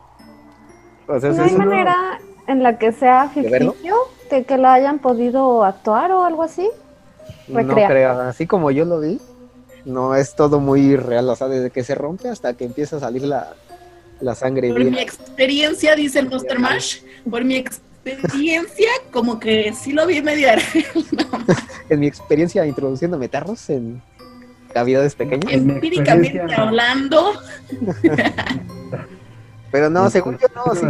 [1.08, 1.58] O sea, ¿No es hay eso.
[1.58, 3.96] manera en la que sea ficticio
[4.30, 6.68] de que la hayan podido actuar o algo así?
[7.48, 7.88] no recrea.
[7.88, 9.20] creo, así como yo lo vi,
[9.84, 13.00] no es todo muy real, o sea, desde que se rompe hasta que empieza a
[13.00, 13.54] salir la,
[14.20, 14.92] la sangre Por bien.
[14.92, 20.48] mi experiencia, dice el Monster Mash, por mi experiencia, como que sí lo vi medio
[21.88, 24.02] En mi experiencia introduciéndome tarros en
[24.72, 27.32] cavidades pequeñas, empíricamente hablando.
[29.72, 30.86] pero no, según yo no, sí.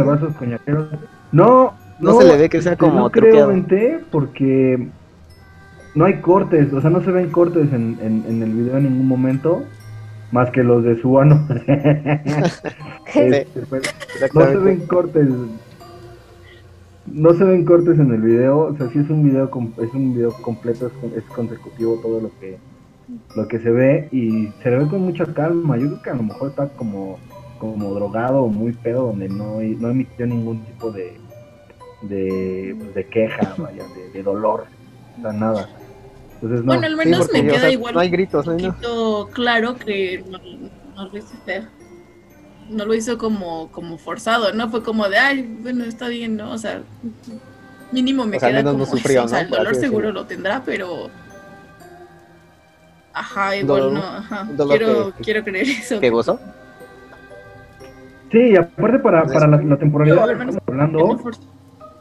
[1.31, 4.89] No, no se le ve que sea como no creo en té porque
[5.95, 8.83] no hay cortes, o sea, no se ven cortes en, en, en el video en
[8.83, 9.63] ningún momento,
[10.31, 11.47] más que los de su ano.
[13.15, 13.83] Este, pues,
[14.33, 15.27] no se ven cortes.
[17.05, 20.15] No se ven cortes en el video, o sea, sí es un video es un
[20.15, 22.57] video completo, es, es consecutivo todo lo que
[23.35, 25.77] lo que se ve y se le ve con mucha calma.
[25.77, 27.19] Yo creo que a lo mejor está como
[27.71, 31.19] como drogado o muy pedo donde no, no emitió ningún tipo de
[32.03, 34.65] de, pues, de queja, vaya, de, de dolor,
[35.17, 35.69] o sea, nada.
[36.35, 36.65] Entonces no.
[36.65, 39.27] Bueno, al Sí, menos porque, me o queda sea, igual no hay un gritos, no
[39.31, 40.37] claro que no,
[40.95, 41.63] no lo hizo feo.
[42.69, 44.69] No lo hizo como, como forzado, ¿no?
[44.69, 46.51] Fue como de, ay, bueno, está bien, ¿no?
[46.51, 46.81] O sea,
[47.91, 49.25] mínimo me O sea, queda no como sufrió, eso.
[49.25, 51.09] O sea, el dolor seguro lo tendrá, pero...
[53.13, 54.47] Ajá, igual dolor- no, ajá.
[54.67, 55.99] Quiero, que- quiero creer eso.
[55.99, 56.39] ¿Qué gozo?
[58.33, 61.29] Sí, y aparte para, para la, la temporalidad que estamos hablando,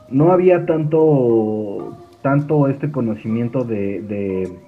[0.09, 4.63] no había tanto tanto este conocimiento de, de,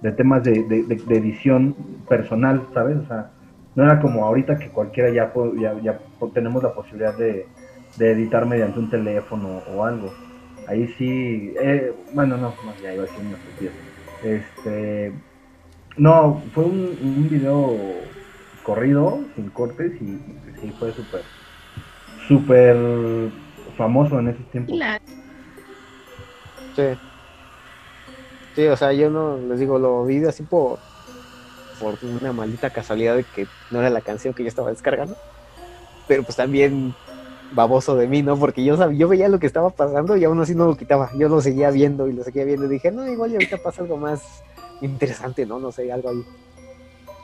[0.00, 2.98] de temas de, de- de- de edición personal, ¿sabes?
[2.98, 3.34] O sea,
[3.74, 6.02] no era como ahorita que cualquiera ya, ya, ya
[6.34, 7.52] tenemos la posibilidad de,
[7.96, 10.22] de editar mediante un teléfono o algo.
[10.66, 13.40] Ahí sí, eh, bueno, no, no, ya iba a decir una.
[14.20, 15.24] Este,
[15.96, 18.18] no, fue un, un video
[18.62, 20.04] corrido, sin cortes, y,
[20.48, 21.24] y sí fue súper,
[22.28, 22.76] súper
[23.76, 24.78] famoso en esos tiempos.
[24.78, 24.98] La-
[26.76, 26.82] Sí.
[28.54, 30.80] Sí, o sea, yo no les digo, lo vi así por,
[31.78, 35.16] por una maldita casualidad de que no era la canción que yo estaba descargando.
[36.06, 36.96] Pero pues también
[37.50, 38.38] baboso de mí, ¿no?
[38.38, 41.10] Porque yo sabía, yo veía lo que estaba pasando y aún así no lo quitaba.
[41.14, 43.82] Yo lo seguía viendo y lo seguía viendo y dije, no, igual y ahorita pasa
[43.82, 44.44] algo más
[44.80, 45.60] interesante, ¿no?
[45.60, 46.26] No sé, algo ahí.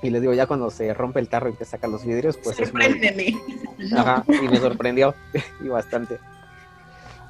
[0.03, 2.61] Y les digo, ya cuando se rompe el tarro y te saca los vidrios, pues
[2.61, 2.85] es muy...
[3.97, 5.15] Ajá, y me sorprendió,
[5.65, 6.19] y bastante.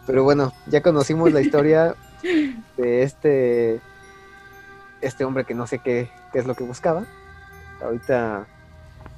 [0.07, 1.95] Pero bueno, ya conocimos la historia
[2.77, 3.81] de este,
[5.01, 7.05] este hombre que no sé qué, qué es lo que buscaba.
[7.83, 8.47] Ahorita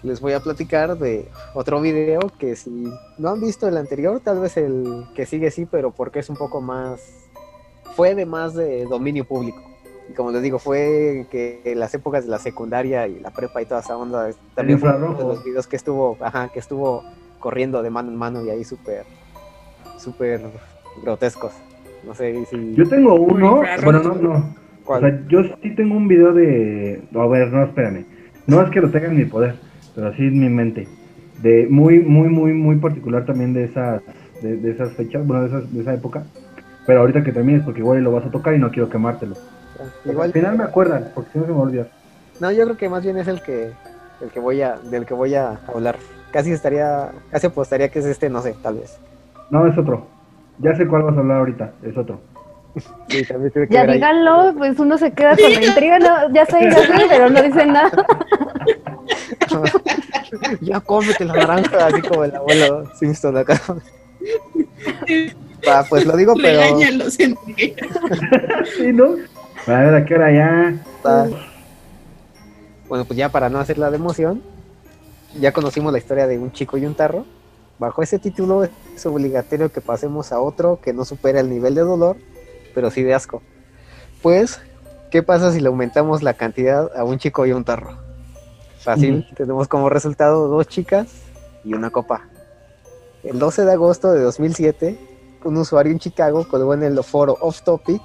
[0.02, 4.40] les voy a platicar de otro video que si no han visto el anterior, tal
[4.40, 7.00] vez el que sigue sí, pero porque es un poco más,
[7.96, 9.67] fue de más de dominio público.
[10.08, 13.60] Y como les digo, fue que en las épocas de la secundaria y la prepa
[13.60, 17.04] y toda esa onda, también fue uno de los videos que estuvo, ajá, que estuvo
[17.38, 19.04] corriendo de mano en mano y ahí súper,
[19.98, 20.40] súper
[21.02, 21.52] grotescos.
[22.06, 22.74] No sé si...
[22.74, 24.54] Yo tengo uno, bueno, no, no.
[24.86, 27.02] O sea, yo sí tengo un video de.
[27.14, 28.06] A ver, no, espérame.
[28.46, 29.56] No es que lo tenga en mi poder,
[29.94, 30.88] pero sí en mi mente.
[31.42, 34.00] De muy, muy, muy, muy particular también de esas,
[34.40, 36.24] de, de esas fechas, bueno, de, esas, de esa época.
[36.86, 39.36] Pero ahorita que termines, porque igual lo vas a tocar y no quiero quemártelo.
[40.04, 41.88] Igual, Al final me acuerdan, porque si no se me va a olvidar.
[42.40, 43.72] No, yo creo que más bien es el que
[44.20, 45.96] el que voy a del que voy a hablar.
[46.32, 48.98] Casi estaría casi apostaría que es este, no sé, tal vez.
[49.50, 50.06] No, es otro.
[50.58, 52.20] Ya sé cuál vas a hablar ahorita, es otro.
[53.08, 53.92] Sí, también tiene que Ya ahí.
[53.94, 57.42] díganlo, pues uno se queda con la intriga, no, ya sé, ya sé, pero no
[57.42, 57.90] dice nada.
[60.60, 63.60] ya cómete la naranja, así como el abuelo Simpson acá.
[65.66, 67.14] Va, pues lo digo, pero Regáñalos.
[67.16, 69.14] Sí, ¿no?
[69.68, 70.82] A ver, ¿a qué hora ya?
[72.88, 74.42] Bueno, pues ya para no hacer la de emoción,
[75.38, 77.26] ya conocimos la historia de un chico y un tarro.
[77.78, 81.82] Bajo ese título es obligatorio que pasemos a otro que no supera el nivel de
[81.82, 82.16] dolor,
[82.74, 83.42] pero sí de asco.
[84.22, 84.58] Pues,
[85.10, 87.98] ¿qué pasa si le aumentamos la cantidad a un chico y un tarro?
[88.80, 91.08] Fácil, tenemos como resultado dos chicas
[91.62, 92.22] y una copa.
[93.22, 94.98] El 12 de agosto de 2007,
[95.44, 98.00] un usuario en Chicago colgó en el foro Off Topic,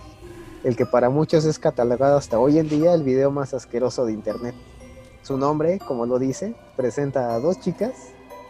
[0.64, 4.14] el que para muchos es catalogado hasta hoy en día el video más asqueroso de
[4.14, 4.56] internet.
[5.22, 7.92] Su nombre, como lo dice, presenta a dos chicas,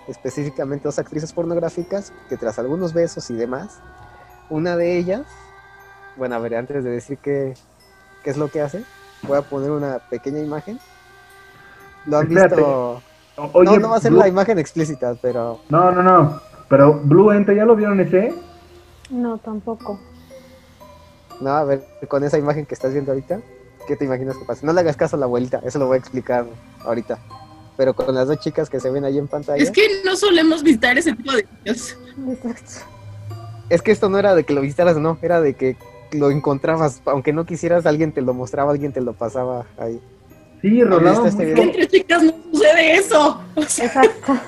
[0.07, 3.79] específicamente dos actrices pornográficas, que tras algunos besos y demás,
[4.49, 5.21] una de ellas,
[6.17, 7.55] bueno, a ver, antes de decir qué,
[8.23, 8.83] qué es lo que hace,
[9.27, 10.79] voy a poner una pequeña imagen.
[12.05, 12.55] Lo han Espérate.
[12.57, 13.01] visto.
[13.53, 16.41] Oye, no, no va a ser Blue- la imagen explícita, pero No, no, no.
[16.69, 18.33] Pero Blue Ente, ¿ya lo vieron ese?
[19.09, 19.99] No, tampoco.
[21.43, 23.41] No, a ver, con esa imagen que estás viendo ahorita,
[23.87, 24.65] ¿qué te imaginas que pasa?
[24.65, 26.45] No le hagas caso a la abuelita, eso lo voy a explicar
[26.79, 27.19] ahorita.
[27.77, 29.61] Pero con las dos chicas que se ven ahí en pantalla.
[29.61, 31.45] Es que no solemos visitar ese tipo de.
[33.69, 35.75] Es que esto no era de que lo visitaras, no, era de que
[36.11, 39.99] lo encontrabas, aunque no quisieras, alguien te lo mostraba, alguien te lo pasaba ahí.
[40.61, 41.61] Sí, viste este?
[41.61, 43.41] Entre chicas no sucede eso.
[43.55, 44.39] O sea, Exacto.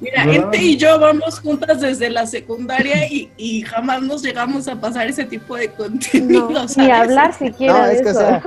[0.00, 0.44] Mira, ¿Verdad?
[0.44, 5.06] Ente y yo vamos juntas desde la secundaria y, y jamás nos llegamos a pasar
[5.08, 6.50] ese tipo de contenido.
[6.50, 8.20] No, ni hablar siquiera No, de es que, o eso.
[8.20, 8.42] sea,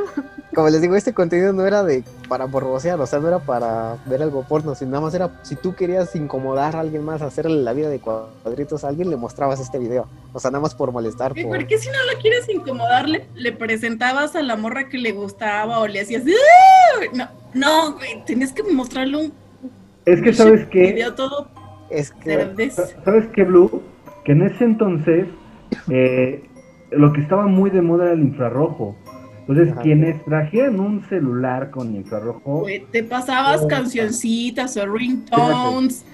[0.54, 3.98] como les digo, este contenido no era de para borbosear, o sea, no era para
[4.06, 7.62] ver algo porno, sino nada más era, si tú querías incomodar a alguien más, hacerle
[7.62, 10.08] la vida de cuadritos a alguien, le mostrabas este video.
[10.34, 11.34] O sea, nada más por molestar.
[11.34, 11.44] Por...
[11.44, 15.12] ¿Por qué si no lo quieres incomodar, le, le presentabas a la morra que le
[15.12, 16.24] gustaba o le hacías...
[17.14, 19.34] No, no, güey, tenías que mostrarle un
[20.06, 21.48] Es que, ¿sabes video todo
[21.90, 22.70] Es que.
[23.04, 23.82] ¿Sabes qué, Blue?
[24.24, 25.28] Que en ese entonces
[25.90, 26.44] eh,
[26.92, 28.96] lo que estaba muy de moda era el infrarrojo.
[29.48, 29.82] Entonces, Ajá.
[29.82, 33.68] quienes trajeran un celular con infrarrojo, te pasabas Oh.
[33.68, 36.06] cancioncitas o ringtones.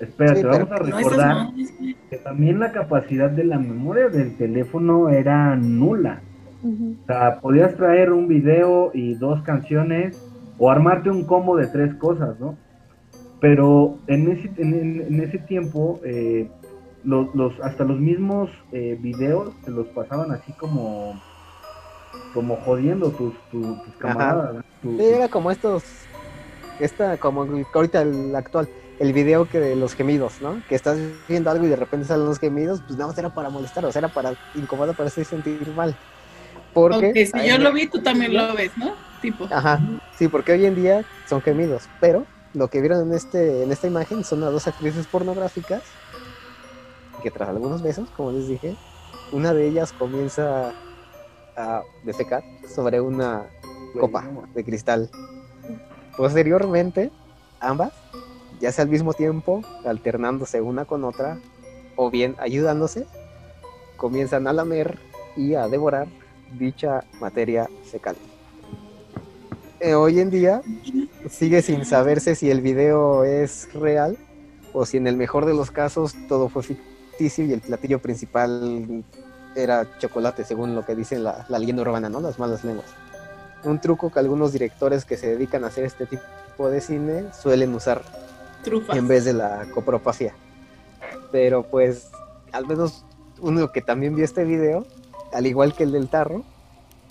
[0.00, 1.48] espérate, Sí, vamos a recordar
[2.10, 6.20] que también la capacidad de la memoria del teléfono era nula.
[6.64, 10.18] O sea, podías traer un video y dos canciones
[10.58, 12.56] o armarte un combo de tres cosas, ¿no?
[13.40, 16.48] Pero en ese, en, en- ese tiempo, eh,
[17.04, 21.14] los, los- hasta los mismos eh, videos te los pasaban así como,
[22.34, 24.54] como jodiendo tus, tu- tus camaradas.
[24.54, 24.60] ¿no?
[24.82, 25.84] Tu- sí, era como estos,
[26.80, 28.68] esta, como ahorita el actual,
[28.98, 30.62] el video que de los gemidos, ¿no?
[30.68, 33.50] Que estás viendo algo y de repente salen los gemidos, pues nada más era para
[33.50, 35.94] molestar, o sea, era para incomodar, para hacer sentir mal.
[36.72, 37.12] Porque...
[37.26, 38.94] Si yo lo vi, tú también lo ves, ¿no?
[39.20, 39.46] Tipo.
[39.50, 39.80] Ajá,
[40.16, 43.86] sí, porque hoy en día son gemidos, pero lo que vieron en este en esta
[43.86, 45.82] imagen son a dos actrices pornográficas
[47.22, 48.76] que tras algunos besos, como les dije,
[49.32, 50.72] una de ellas comienza
[51.54, 53.46] a defecar sobre una
[53.98, 55.10] copa de cristal.
[56.16, 57.10] Posteriormente,
[57.60, 57.92] ambas,
[58.60, 61.38] ya sea al mismo tiempo, alternándose una con otra,
[61.96, 63.06] o bien ayudándose,
[63.96, 64.98] comienzan a lamer
[65.36, 66.08] y a devorar
[66.58, 68.16] dicha materia fecal.
[69.80, 70.62] Eh, hoy en día
[71.28, 74.16] sigue sin saberse si el video es real
[74.72, 79.04] o si en el mejor de los casos todo fue ficticio y el platillo principal
[79.54, 82.20] era chocolate, según lo que dice la, la leyenda urbana, ¿no?
[82.20, 82.86] Las malas lenguas.
[83.64, 87.74] un truco que algunos directores que se dedican a hacer este tipo de cine suelen
[87.74, 88.02] usar
[88.62, 88.96] Trufas.
[88.96, 90.34] en vez de la copropacia.
[91.32, 92.10] Pero pues,
[92.52, 93.04] al menos
[93.40, 94.86] uno que también vio este video,
[95.32, 96.44] al igual que el del tarro,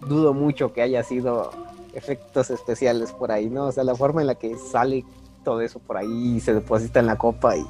[0.07, 1.51] dudo mucho que haya sido
[1.95, 3.65] efectos especiales por ahí, ¿no?
[3.67, 5.03] O sea, la forma en la que sale
[5.43, 7.65] todo eso por ahí y se deposita en la copa y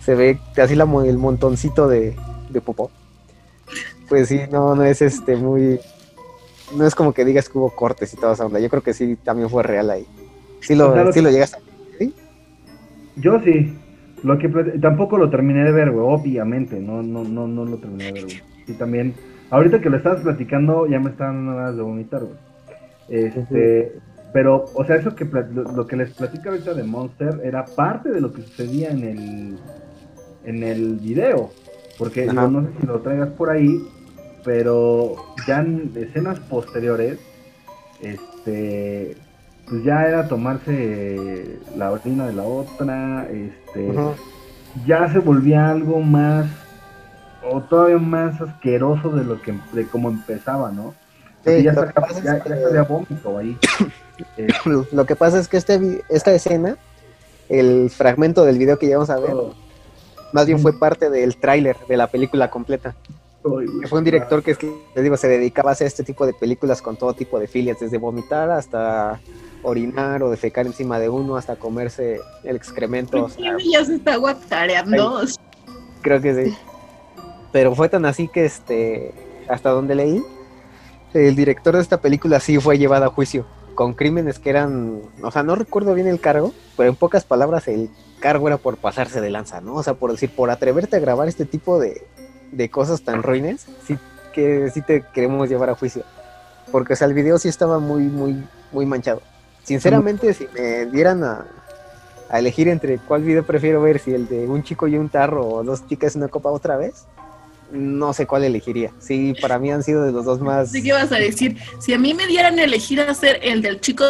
[0.00, 2.16] se ve así la, el montoncito de,
[2.48, 2.90] de popó.
[4.08, 5.78] Pues sí, no, no es este muy...
[6.76, 8.60] No es como que digas que hubo cortes y toda esa onda.
[8.60, 10.06] Yo creo que sí también fue real ahí.
[10.60, 11.58] Sí lo, sí que- lo llegas a...
[13.16, 13.76] Yo sí.
[14.22, 14.48] Lo que
[14.80, 18.24] tampoco lo terminé de ver, güey, obviamente, no, no, no, no lo terminé de ver,
[18.24, 18.42] güey.
[18.66, 19.14] Y también,
[19.50, 22.34] ahorita que lo estabas platicando, ya me estaban dando ganas de vomitar, güey.
[23.10, 23.98] Este,
[24.32, 25.42] pero, o sea, eso que lo,
[25.72, 29.58] lo que les platico ahorita de Monster era parte de lo que sucedía en el,
[30.44, 31.50] en el video.
[31.98, 33.78] Porque digo, no sé si lo traigas por ahí,
[34.44, 37.18] pero ya en escenas posteriores,
[38.00, 39.16] este,
[39.68, 43.92] pues ya era tomarse la orina de la otra, este,
[44.86, 46.46] ya se volvía algo más
[47.50, 50.94] o todavía más asqueroso de lo que de cómo empezaba, ¿no?
[51.44, 53.56] Sí, ya, lo que pasa es ya, que- ya salía vómito ahí.
[54.36, 54.48] Eh,
[54.92, 56.76] Lo que pasa es que este, esta escena,
[57.48, 59.32] el fragmento del video que llevamos a ver,
[60.34, 62.94] más bien fue parte del tráiler de la película completa.
[63.80, 66.26] Que fue un director que, es que, les digo, se dedicaba a hacer este tipo
[66.26, 69.18] de películas con todo tipo de filias, desde vomitar hasta
[69.62, 73.24] orinar o defecar encima de uno, hasta comerse el excremento.
[73.24, 75.22] o sea, ya se está guacareando.
[76.02, 76.56] creo que sí.
[77.52, 79.14] Pero fue tan así que este,
[79.48, 80.22] hasta donde leí,
[81.14, 85.30] el director de esta película sí fue llevado a juicio con crímenes que eran, o
[85.30, 87.88] sea, no recuerdo bien el cargo, pero en pocas palabras el
[88.20, 89.76] cargo era por pasarse de lanza, ¿no?
[89.76, 92.06] O sea, por decir, por atreverte a grabar este tipo de,
[92.52, 93.96] de cosas tan ruines, sí
[94.34, 96.04] que sí te queremos llevar a juicio.
[96.70, 99.22] Porque, o sea, el video sí estaba muy, muy, muy manchado.
[99.62, 101.46] Sinceramente, si me dieran a,
[102.28, 105.46] a elegir entre cuál video prefiero ver, si el de un chico y un tarro
[105.46, 107.06] o dos chicas y una copa otra vez,
[107.72, 108.92] no sé cuál elegiría.
[108.98, 110.72] Sí, para mí han sido de los dos más...
[110.72, 114.04] Que vas a decir, si a mí me dieran a elegir hacer el del chico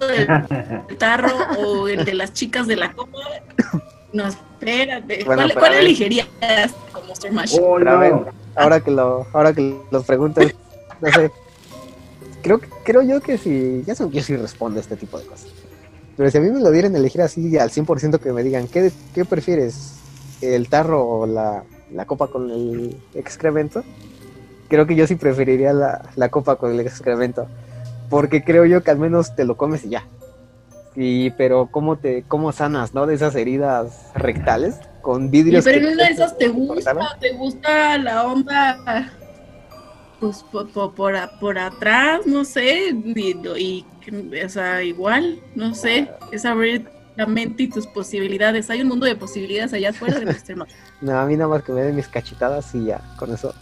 [0.00, 0.26] del
[0.98, 3.18] tarro o el de las chicas de la copa,
[4.12, 5.24] no, espérate.
[5.24, 6.28] Bueno, ¿Cuál, cuál elegirías
[6.92, 7.56] como Monster Mash?
[7.60, 7.98] oh, no.
[7.98, 8.14] ver,
[8.54, 10.54] ahora que lo, ahora que los preguntas,
[11.00, 11.30] no sé.
[12.42, 15.18] Creo, que- creo yo que si, ya sé que yo sí respondo a este tipo
[15.18, 15.48] de cosas.
[16.16, 18.68] Pero si a mí me lo dieran a elegir así al 100% que me digan,
[18.68, 19.94] ¿qué, qué prefieres?
[20.40, 23.82] ¿El tarro o la, la copa con el excremento?
[24.68, 27.46] Creo que yo sí preferiría la, la copa con el excremento.
[28.10, 30.04] Porque creo yo que al menos te lo comes y ya.
[30.96, 33.06] Y, pero ¿cómo te, cómo sanas, no?
[33.06, 35.64] De esas heridas rectales con Y vidrios.
[35.64, 39.10] pero que- en una de esas te gusta, te gusta la onda,
[40.20, 43.86] pues por, por, por, por atrás, no sé, y, y,
[44.44, 48.70] o sea, igual, no sé, es abrir la mente y tus posibilidades.
[48.70, 50.72] Hay un mundo de posibilidades allá afuera de Monster Mash.
[51.00, 53.54] No, a mí nada más que me den mis cachetadas y ya, con eso,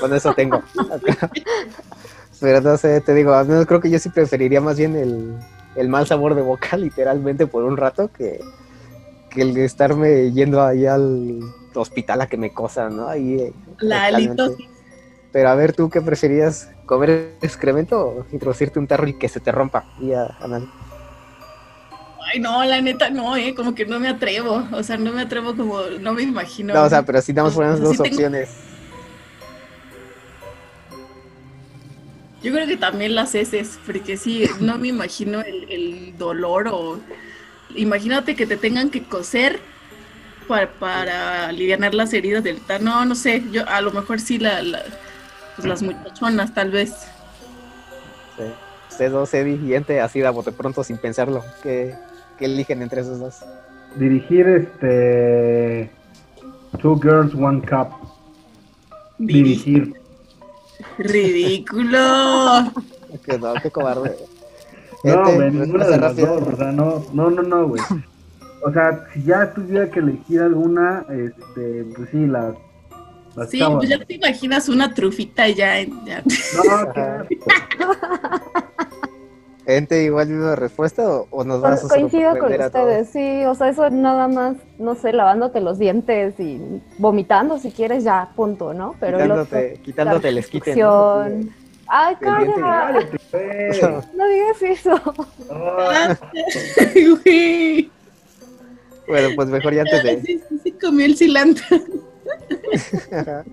[0.00, 0.62] con eso tengo.
[2.40, 5.34] Pero no sé, te digo, al menos creo que yo sí preferiría más bien el,
[5.76, 8.40] el mal sabor de boca, literalmente, por un rato, que,
[9.30, 11.40] que el de estarme yendo ahí al
[11.74, 13.08] hospital a que me cosan, ¿no?
[13.08, 14.68] Ahí, eh, La halitosis.
[15.32, 16.70] Pero a ver, ¿tú qué preferías?
[16.86, 19.84] ¿Comer excremento o introducirte un tarro y que se te rompa?
[19.98, 20.70] Y ya, Anal.
[22.32, 25.22] Ay, no, la neta no, eh, como que no me atrevo, o sea, no me
[25.22, 26.72] atrevo como, no me imagino.
[26.74, 28.48] No, o sea, pero si damos Sí dos tengo- opciones.
[32.42, 37.00] Yo creo que también las heces, porque sí, no me imagino el, el dolor o...
[37.74, 39.58] Imagínate que te tengan que coser
[40.46, 42.84] para, para aliviar las heridas del tal.
[42.84, 44.82] No, no sé, yo a lo mejor sí la, la-
[45.56, 46.90] pues las muchachonas tal vez.
[48.36, 48.42] Sí.
[48.90, 51.42] Ustedes dos, Eddie y Ente, así de a bote pronto sin pensarlo.
[51.62, 51.94] ¿Qué,
[52.38, 53.44] qué eligen entre esos dos?
[53.96, 55.90] Dirigir este
[56.80, 57.88] Two Girls One Cup.
[59.18, 59.94] Dirigir.
[60.98, 62.72] Ridículo.
[63.24, 64.16] Que no, qué cobarde.
[65.04, 67.82] No, Ente, güey, ninguna de las dos, o sea, no, no, no, no, güey.
[68.62, 72.54] O sea, si ya tuviera que elegir alguna, este, pues sí, las,
[73.36, 75.82] las Sí, pues ya te imaginas una trufita ya.
[75.82, 76.22] ya.
[76.24, 78.63] No, qué asco.
[79.66, 83.70] Ente, igual misma respuesta o, o nos vas a Coincido con ustedes, sí, o sea,
[83.70, 88.94] eso nada más, no sé, lavándote los dientes y vomitando si quieres, ya, punto, ¿no?
[89.00, 90.76] Pero el otro, Quitándote, quitándote el esquite.
[90.76, 91.24] ¿no?
[91.86, 93.06] Ay, calla,
[94.14, 95.00] no digas eso.
[99.06, 100.20] Bueno, pues mejor ya antes de...
[100.22, 101.64] Sí, sí, sí, comió el cilantro.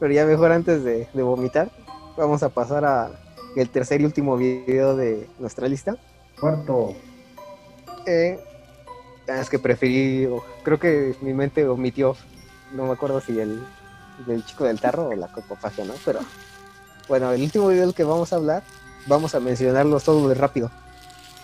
[0.00, 1.70] Pero ya mejor antes de, de vomitar,
[2.16, 3.10] vamos a pasar a,
[3.56, 5.96] el tercer y último video de nuestra lista.
[6.38, 6.94] Cuarto.
[8.06, 8.38] Eh,
[9.26, 10.28] es que preferí,
[10.62, 12.16] creo que mi mente omitió,
[12.72, 13.62] no me acuerdo si el
[14.26, 15.94] del chico del tarro o la copofagia, ¿no?
[16.04, 16.20] Pero
[17.08, 18.62] bueno, el último video del que vamos a hablar,
[19.06, 20.70] vamos a mencionarlos todos de rápido.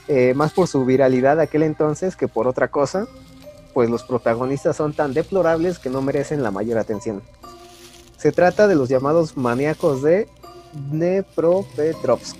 [0.08, 3.06] Eh, más por su viralidad de aquel entonces que por otra cosa,
[3.74, 7.22] pues los protagonistas son tan deplorables que no merecen la mayor atención.
[8.16, 10.28] Se trata de los llamados maníacos de
[10.90, 12.38] Dnepropetrovsk.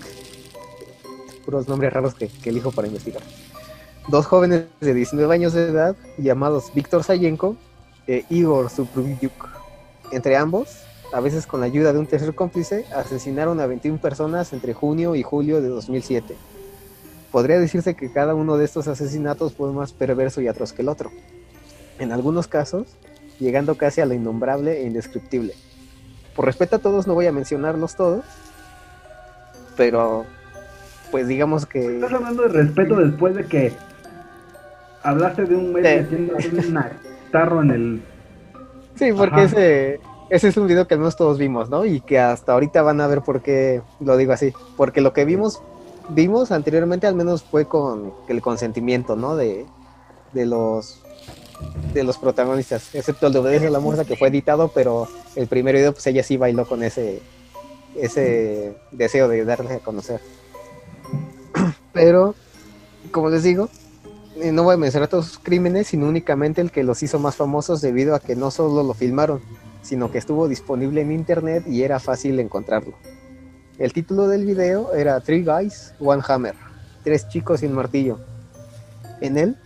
[1.45, 3.23] Puros nombres raros que, elijo para investigar.
[4.07, 7.55] Dos jóvenes de 19 años de edad llamados Víctor Sayenko
[8.05, 9.49] e Igor Suprumyuk.
[10.11, 10.83] Entre ambos,
[11.13, 15.15] a veces con la ayuda de un tercer cómplice, asesinaron a 21 personas entre junio
[15.15, 16.35] y julio de 2007.
[17.31, 20.89] Podría decirse que cada uno de estos asesinatos fue más perverso y atroz que el
[20.89, 21.11] otro.
[21.99, 22.87] En algunos casos,
[23.39, 25.53] llegando casi a lo innombrable e indescriptible.
[26.37, 28.23] Por respeto a todos no voy a mencionarlos todos,
[29.75, 30.23] pero
[31.11, 31.95] pues digamos que...
[31.95, 33.73] Estás hablando de respeto después de que
[35.01, 35.95] hablaste de un güey Sí.
[35.95, 36.79] metiéndose un
[37.31, 38.01] tarro en el.
[38.93, 39.43] Sí, porque Ajá.
[39.45, 41.85] ese, ese es un video que al menos todos vimos, ¿no?
[41.85, 44.53] Y que hasta ahorita van a ver por qué lo digo así.
[44.75, 45.59] Porque lo que vimos,
[46.09, 49.35] vimos anteriormente al menos fue con el consentimiento, ¿no?
[49.35, 49.65] De,
[50.33, 51.03] de los
[51.93, 55.47] de los protagonistas, excepto el de Obedece a la Muerta que fue editado, pero el
[55.47, 57.21] primer video pues ella sí bailó con ese
[57.95, 60.21] ese deseo de darle a conocer.
[61.93, 62.35] Pero,
[63.11, 63.69] como les digo,
[64.35, 67.35] eh, no voy a mencionar todos sus crímenes, sino únicamente el que los hizo más
[67.35, 69.41] famosos debido a que no solo lo filmaron,
[69.81, 72.93] sino que estuvo disponible en internet y era fácil encontrarlo.
[73.79, 76.55] El título del video era Three Guys, One Hammer,
[77.03, 78.19] tres chicos y un martillo.
[79.21, 79.57] En él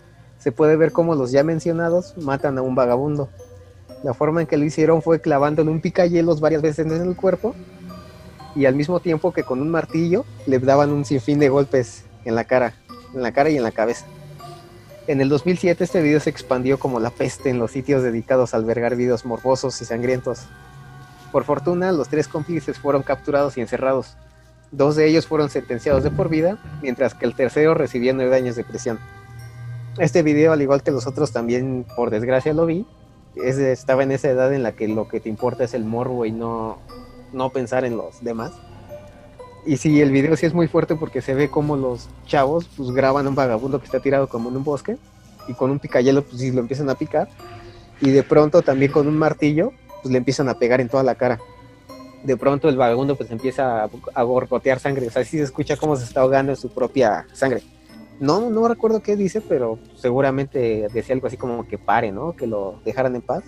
[0.42, 3.28] se puede ver cómo los ya mencionados matan a un vagabundo.
[4.02, 7.54] La forma en que lo hicieron fue clavándole un picayelos varias veces en el cuerpo
[8.56, 12.34] y al mismo tiempo que con un martillo le daban un sinfín de golpes en
[12.34, 12.74] la cara,
[13.14, 14.04] en la cara y en la cabeza.
[15.06, 18.56] En el 2007 este video se expandió como la peste en los sitios dedicados a
[18.56, 20.40] albergar videos morbosos y sangrientos.
[21.30, 24.16] Por fortuna, los tres cómplices fueron capturados y encerrados.
[24.72, 28.56] Dos de ellos fueron sentenciados de por vida, mientras que el tercero recibía nueve años
[28.56, 28.98] de prisión.
[29.98, 32.86] Este video, al igual que los otros, también por desgracia lo vi.
[33.36, 36.24] Es estaba en esa edad en la que lo que te importa es el morbo
[36.24, 36.78] y no,
[37.32, 38.52] no pensar en los demás.
[39.66, 42.90] Y sí, el video sí es muy fuerte porque se ve como los chavos pues
[42.90, 44.96] graban a un vagabundo que está tirado como en un bosque
[45.46, 47.28] y con un picayelo pues lo empiezan a picar
[48.00, 49.72] y de pronto también con un martillo
[50.02, 51.38] pues le empiezan a pegar en toda la cara.
[52.24, 55.76] De pronto el vagabundo pues empieza a, a gorgotear sangre, o sea, sí se escucha
[55.76, 57.62] cómo se está ahogando en su propia sangre.
[58.20, 62.34] No, no recuerdo qué dice, pero seguramente decía algo así como que pare, ¿no?
[62.36, 63.42] Que lo dejaran en paz.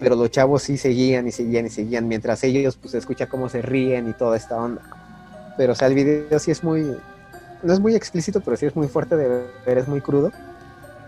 [0.00, 3.62] Pero los chavos sí seguían y seguían y seguían, mientras ellos pues escucha cómo se
[3.62, 4.82] ríen y toda esta onda.
[5.56, 6.82] Pero o sea, el video sí es muy,
[7.62, 10.32] no es muy explícito, pero sí es muy fuerte de ver, es muy crudo.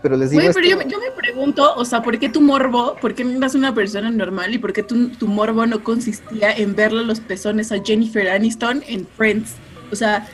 [0.01, 2.41] Pero les digo Güey, pero esto- yo, yo me pregunto, o sea, ¿por qué tu
[2.41, 5.83] morbo, por qué no eras una persona normal y por qué tu, tu morbo no
[5.83, 9.55] consistía en verle los pezones a Jennifer Aniston en Friends?
[9.91, 10.25] O sea,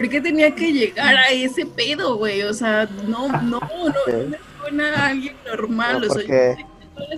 [0.00, 2.42] ¿por qué tenía que llegar a ese pedo, güey?
[2.42, 6.00] O sea, no, no, no, no me suena a alguien normal.
[6.00, 6.56] No, o sea, porque-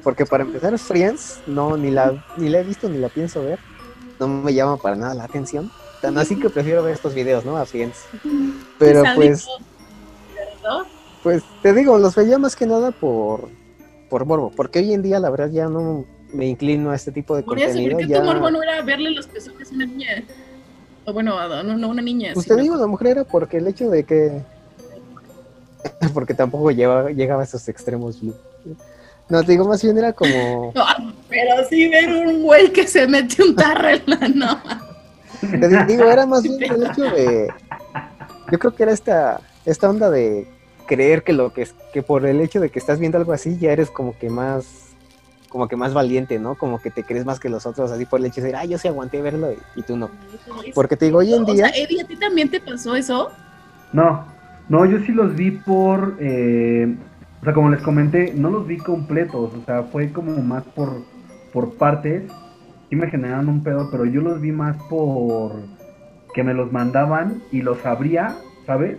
[0.03, 3.61] Porque para empezar, Friends, no, ni la, ni la he visto ni la pienso ver.
[4.18, 5.70] No me llama para nada la atención.
[6.01, 7.57] Tan así que prefiero ver estos videos, ¿no?
[7.57, 8.05] A Friends.
[8.80, 9.47] Pero pues,
[10.64, 10.85] ¿no?
[11.22, 13.49] pues te digo, los veía más que nada por,
[14.11, 14.51] por morbo.
[14.51, 17.59] Porque hoy en día, la verdad, ya no me inclino a este tipo de Por
[17.59, 17.93] eso, contenido.
[17.99, 18.18] ¿por qué ya...
[18.20, 20.24] tu morbo no era verle los pezones a una niña?
[21.05, 22.30] O bueno, no, no una niña.
[22.34, 24.40] Pues sino- te digo, la mujer era porque el hecho de que.
[26.14, 28.16] Porque tampoco llegaba, llegaba a esos extremos.
[29.28, 30.72] No, te digo, más bien era como.
[30.74, 30.84] No,
[31.28, 34.62] pero sí ver un güey que se mete un tarro en la no.
[35.40, 37.48] Te digo, era más bien el hecho de.
[38.53, 40.46] Yo creo que era esta, esta onda de
[40.86, 43.59] creer que lo que es, que por el hecho de que estás viendo algo así,
[43.59, 44.64] ya eres como que más,
[45.53, 46.55] como que más valiente, ¿no?
[46.55, 48.64] Como que te crees más que los otros, así por el hecho de decir, ah,
[48.64, 50.09] yo sí aguanté verlo y, y tú no.
[50.74, 53.30] Porque te digo, hoy en O día, sea, Eddie, ¿a ti también te pasó eso?
[53.92, 54.24] No,
[54.70, 56.16] no, yo sí los vi por.
[56.20, 56.96] eh,
[57.42, 59.53] o sea, como les comenté, no los vi completos.
[59.55, 61.03] O sea, fue como más por,
[61.53, 62.22] por partes.
[62.88, 65.57] Sí me generaron un pedo, pero yo los vi más por
[66.32, 68.96] que me los mandaban y los abría, ¿sabes?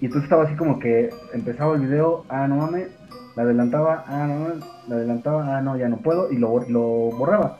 [0.00, 2.88] Y entonces estaba así como que empezaba el video, ah, no mames,
[3.36, 6.82] la adelantaba, ah, no mames, la adelantaba, ah, no, ya no puedo, y lo, lo
[7.16, 7.58] borraba.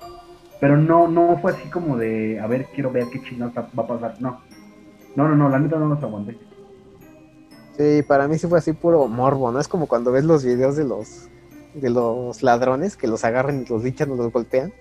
[0.60, 3.86] Pero no, no fue así como de, a ver, quiero ver qué chingados va a
[3.86, 4.16] pasar.
[4.20, 4.40] No,
[5.16, 6.38] no, no, no, la neta no los aguanté.
[7.76, 9.60] sí, para mí sí fue así puro morbo, ¿no?
[9.60, 11.28] Es como cuando ves los videos de los,
[11.74, 14.72] de los ladrones que los agarran y los lichan o los golpean.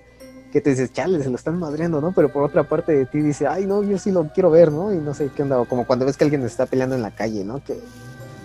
[0.51, 2.13] que te dices, chale, se lo están madreando, ¿no?
[2.13, 4.93] Pero por otra parte de ti dice, ay, no, yo sí lo quiero ver, ¿no?
[4.93, 7.11] Y no sé qué onda, o como cuando ves que alguien está peleando en la
[7.11, 7.63] calle, ¿no?
[7.63, 7.77] Que,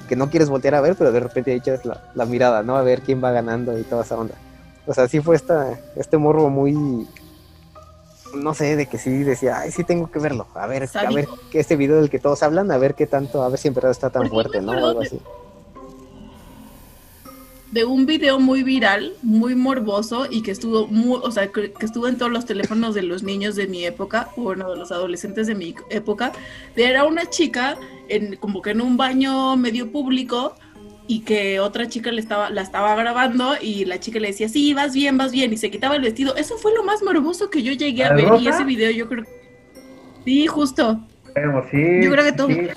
[0.09, 2.77] que no quieres voltear a ver, pero de repente echas la, la mirada, ¿no?
[2.77, 4.35] A ver quién va ganando y toda esa onda.
[4.87, 7.07] O sea, sí fue esta, este morro muy,
[8.35, 11.29] no sé, de que sí decía, ay, sí tengo que verlo, a ver, a ver,
[11.51, 13.75] que este video del que todos hablan, a ver qué tanto, a ver si en
[13.75, 14.73] verdad está tan Porque fuerte, ¿no?
[14.73, 15.21] O algo así.
[17.73, 21.85] De un video muy viral, muy morboso y que estuvo muy, o sea, que, que
[21.87, 24.91] estuvo en todos los teléfonos de los niños de mi época, o bueno, de los
[24.91, 26.33] adolescentes de mi época,
[26.77, 27.77] de era una chica
[28.09, 30.55] en como que en un baño medio público
[31.07, 34.73] y que otra chica le estaba la estaba grabando y la chica le decía, "Sí,
[34.75, 36.37] vas bien, vas bien" y se quitaba el vestido.
[36.37, 38.91] Eso fue lo más morboso que yo llegué a ¿La de ver y ese video
[38.91, 39.25] yo creo
[40.25, 41.01] Sí, justo.
[41.35, 42.01] Pero sí.
[42.03, 42.69] Yo creo que todo- sí.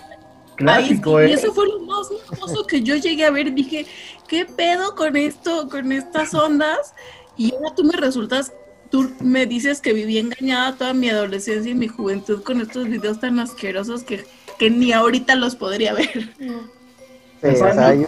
[0.61, 1.29] Sí, ¿eh?
[1.29, 3.53] y eso fue lo más hermoso que yo llegué a ver.
[3.53, 3.85] Dije,
[4.27, 6.93] ¿qué pedo con esto, con estas ondas?
[7.35, 8.53] Y ahora tú me resultas,
[8.89, 13.19] tú me dices que viví engañada toda mi adolescencia y mi juventud con estos videos
[13.19, 14.25] tan asquerosos que,
[14.59, 16.35] que ni ahorita los podría ver.
[16.37, 18.07] Sí, o sea, yo-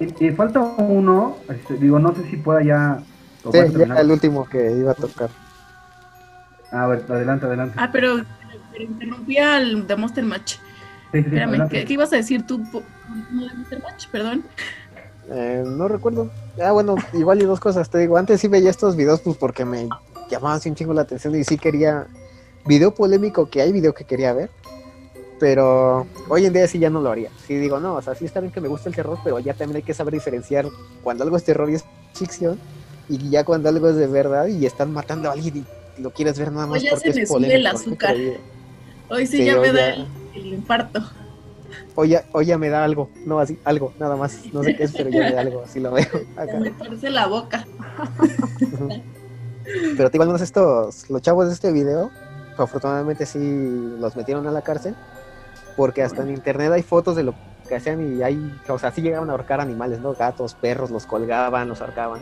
[0.00, 3.02] Y, y falta uno, este, digo, no sé si pueda ya.
[3.42, 5.30] sí, ya el último que iba a tocar.
[6.70, 7.74] A ver, adelante, adelante.
[7.76, 8.24] Ah, pero,
[8.70, 10.56] pero interrumpí al de Monster Match.
[11.12, 11.78] Sí, sí, sí, Espérame, adelante.
[11.80, 12.62] ¿qué, qué ibas a decir tú?
[14.12, 14.44] Perdón.
[15.30, 16.30] Eh, no recuerdo.
[16.62, 17.88] Ah, bueno, igual y dos cosas.
[17.88, 19.88] Te digo, antes sí veía estos videos pues porque me
[20.30, 22.06] llamaban así un chingo la atención y sí quería
[22.66, 24.50] video polémico que hay video que quería ver.
[25.40, 27.30] Pero hoy en día sí ya no lo haría.
[27.46, 29.54] Sí digo, no, o sea, sí está bien que me gusta el terror, pero ya
[29.54, 30.66] también hay que saber diferenciar
[31.02, 31.84] cuando algo es terror y es
[32.14, 32.58] ficción
[33.08, 35.64] y ya cuando algo es de verdad y están matando a alguien
[35.96, 38.16] y lo quieres ver nada más Hoy ya porque se me sube el azúcar.
[39.10, 40.06] Hoy sí, Sí, ya me da ya-
[40.40, 41.02] el, infarto.
[41.94, 42.16] Hoy
[42.46, 44.40] ya, me da algo, no así, algo, nada más.
[44.52, 46.06] No sé qué es, pero ya me da algo, así lo veo.
[46.36, 46.58] acá.
[46.58, 47.66] Me parece la boca.
[49.96, 52.10] Pero te menos estos, los chavos de este video,
[52.56, 53.38] afortunadamente sí
[53.98, 54.94] los metieron a la cárcel,
[55.76, 57.34] porque hasta en internet hay fotos de lo
[57.68, 60.14] que hacían y hay, o sea, sí llegaban a ahorcar animales, ¿no?
[60.14, 62.20] Gatos, perros, los colgaban, los ahorcaban.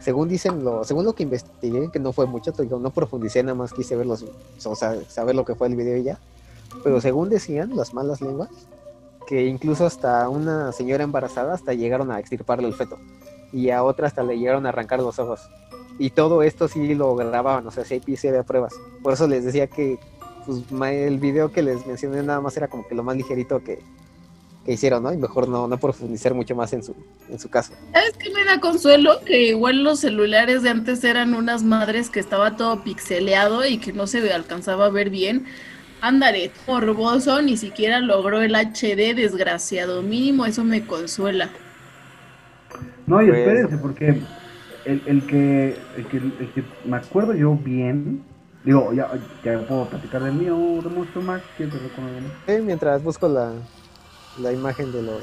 [0.00, 3.42] Según dicen, lo, según lo que investigué, que no fue mucho, te digo, no profundicé,
[3.42, 4.24] nada más quise ver los,
[4.64, 6.18] o sea, saber lo que fue el video y ya.
[6.82, 8.50] Pero según decían las malas lenguas,
[9.26, 12.98] que incluso hasta una señora embarazada hasta llegaron a extirparle el feto
[13.52, 15.48] y a otra hasta le llegaron a arrancar los ojos.
[15.98, 18.74] Y todo esto sí lo grababan, o sea, sí hay había pruebas.
[19.02, 19.98] Por eso les decía que
[20.44, 20.62] pues,
[20.92, 23.78] el video que les mencioné nada más era como que lo más ligerito que,
[24.64, 25.12] que hicieron, ¿no?
[25.12, 26.96] Y mejor no, no profundizar mucho más en su,
[27.28, 27.74] en su caso.
[27.92, 29.20] ¿Sabes qué me da consuelo?
[29.24, 33.92] Que igual los celulares de antes eran unas madres que estaba todo pixeleado y que
[33.92, 35.46] no se alcanzaba a ver bien.
[36.08, 40.02] Ándale, morboso, ni siquiera logró el HD, desgraciado.
[40.02, 41.48] Mínimo eso me consuela.
[43.06, 44.20] No, y Pues- espérense, porque
[44.84, 48.22] el, el que, el, que, el que me acuerdo yo bien,
[48.64, 49.08] digo, ya,
[49.42, 52.52] ya puedo platicar del mío, de Monster Max, ¿quieres que?
[52.54, 53.52] Eh, mientras busco la,
[54.42, 55.22] la imagen de los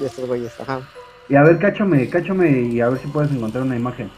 [0.00, 0.80] de estos güeyes, ajá.
[1.28, 4.10] Y a ver, cáchame, cáchame y a ver si puedes encontrar una imagen.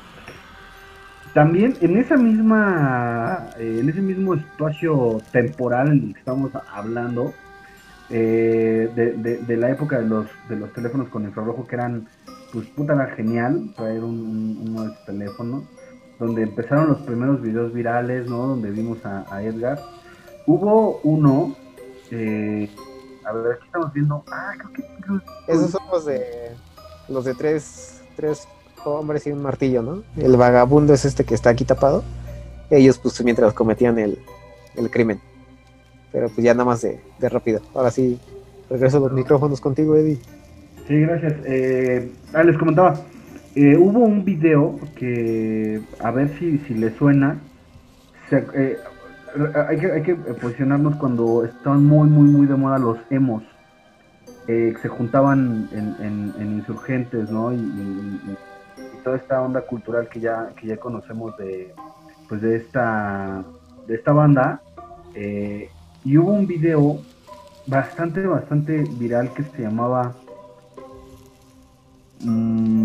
[1.35, 7.33] También en esa misma, eh, en ese mismo espacio temporal en el que estamos hablando,
[8.09, 8.91] eh,
[9.47, 12.09] de, la época de los, de los teléfonos con infrarrojo que eran,
[12.53, 15.63] pues puta, era genial traer un, un- uno de teléfonos,
[16.19, 18.49] donde empezaron los primeros videos virales, ¿no?
[18.49, 19.79] Donde vimos a, Edgar.
[20.47, 21.55] Hubo uno,
[22.11, 22.69] eh,
[23.25, 25.53] a ver, aquí estamos viendo, ah, creo que...
[25.53, 26.51] Esos son los de
[27.09, 28.49] los de tres, tres
[28.85, 30.03] hombres y un martillo, ¿no?
[30.17, 32.03] El vagabundo es este que está aquí tapado.
[32.71, 34.19] Ellos pues mientras cometían el,
[34.77, 35.21] el crimen.
[36.13, 37.61] Pero pues ya nada más de, de rápido.
[37.75, 38.19] Ahora sí,
[38.69, 40.19] regreso los micrófonos contigo, Eddie.
[40.89, 41.35] Sí, gracias.
[41.45, 42.95] Eh, ah, les comentaba,
[43.55, 47.39] eh, hubo un video que, a ver si, si le suena,
[48.33, 48.77] eh,
[49.69, 53.43] hay, que, hay que posicionarnos cuando estaban muy, muy, muy de moda los emos,
[54.49, 57.53] eh, que se juntaban en, en- en insurgentes, ¿no?
[57.53, 57.57] Y
[59.03, 61.75] toda esta onda cultural que ya, que ya conocemos de,
[62.29, 63.43] pues de esta,
[63.87, 64.61] de esta banda.
[65.15, 65.69] eh,
[66.05, 66.99] y hubo un video
[67.67, 70.15] bastante, bastante viral que se llamaba
[72.21, 72.85] mm,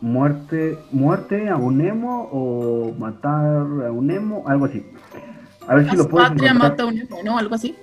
[0.00, 3.44] muerte, muerte a un emo o matar
[3.86, 4.86] a un emo, algo así.
[5.66, 6.70] A ver si lo puedes Patria encontrar.
[6.72, 7.38] mata a un hijo, ¿no?
[7.38, 7.74] Algo así.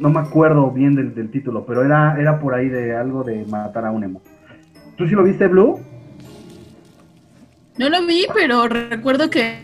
[0.00, 3.44] No me acuerdo bien del, del título, pero era, era por ahí de algo de
[3.46, 4.22] matar a un emo.
[4.96, 5.78] ¿Tú sí lo viste, Blue?
[7.78, 9.58] No lo vi, pero recuerdo que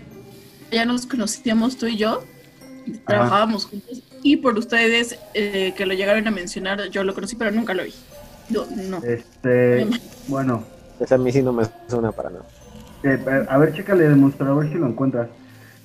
[0.70, 2.22] ya nos conocíamos tú y yo.
[3.06, 4.02] Trabajábamos juntos.
[4.22, 7.84] Y por ustedes eh, que lo llegaron a mencionar, yo lo conocí, pero nunca lo
[7.84, 7.94] vi.
[8.50, 9.02] No, no.
[9.04, 9.86] Este,
[10.28, 10.64] bueno,
[10.98, 12.44] Pues a mí sí no me suena para nada.
[13.02, 15.28] Eh, a ver, chécale demostrar, a ver si lo encuentras.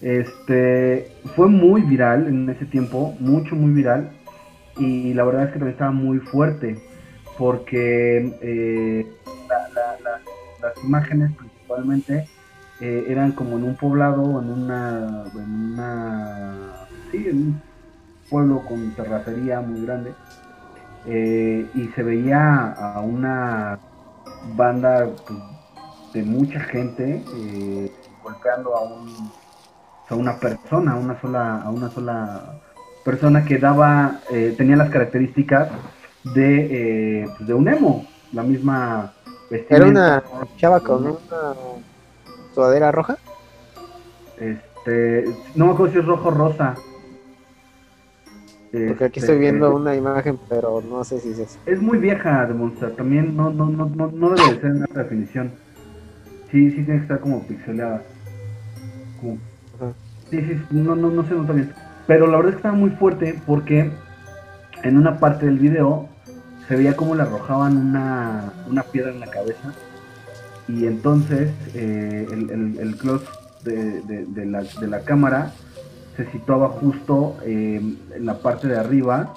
[0.02, 4.12] Este fue muy viral en ese tiempo, mucho, muy viral.
[4.78, 6.80] Y la verdad es que también estaba muy fuerte,
[7.38, 9.06] porque eh,
[9.50, 10.22] la- la- la-
[10.68, 11.32] las imágenes
[11.70, 12.28] principalmente
[12.82, 16.56] eh, eran como en un poblado, en una, en una,
[17.12, 17.62] sí, en un
[18.30, 20.14] pueblo con terracería muy grande.
[21.06, 23.80] Eh, y se veía a una
[24.56, 25.40] banda pues,
[26.14, 27.92] de mucha gente eh,
[28.24, 29.32] golpeando a un
[30.10, 32.60] a una persona, a una sola, a una sola
[33.06, 34.20] persona que daba,
[34.58, 35.70] tenía las características
[36.34, 39.14] de, pues, de un emo, la misma
[39.50, 40.24] Era una
[40.58, 41.54] chava con una
[42.54, 43.18] sudadera roja.
[44.38, 45.26] este,
[45.56, 46.76] no me acuerdo si es rojo o rosa.
[48.72, 51.60] Porque aquí Este, estoy viendo una imagen, pero no sé si es eso.
[51.66, 54.82] Es muy vieja de Monster, también no, no, no, no, no debe de ser en
[54.84, 55.52] alta definición.
[56.52, 57.44] Sí, sí tiene que estar como
[59.76, 59.94] Ajá.
[60.30, 61.74] Sí, sí, no, no, no se nota bien.
[62.06, 63.92] Pero la verdad es que estaba muy fuerte porque
[64.84, 66.08] en una parte del video
[66.70, 69.74] se veía como le arrojaban una, una piedra en la cabeza.
[70.68, 73.26] Y entonces eh, el, el, close
[73.64, 75.52] de, de- la, de la cámara
[76.16, 77.82] se situaba justo eh,
[78.16, 79.34] en la parte de arriba,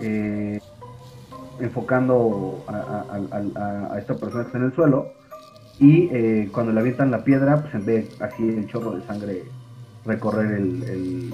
[0.00, 0.60] eh,
[1.60, 5.06] enfocando a, esta persona que está en el suelo.
[5.78, 9.44] Y cuando le avientan la piedra, pues se ve así el chorro de sangre
[10.04, 11.32] recorrer el,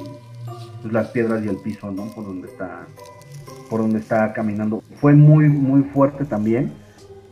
[0.90, 2.06] las piedras y el piso, ¿no?
[2.14, 2.86] Por donde está,
[3.70, 4.82] por donde está caminando.
[5.00, 6.72] Fue muy, muy fuerte también.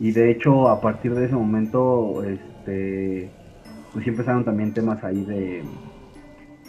[0.00, 3.28] Y de hecho, a partir de ese momento, este,
[3.92, 5.64] pues sí empezaron también temas ahí de,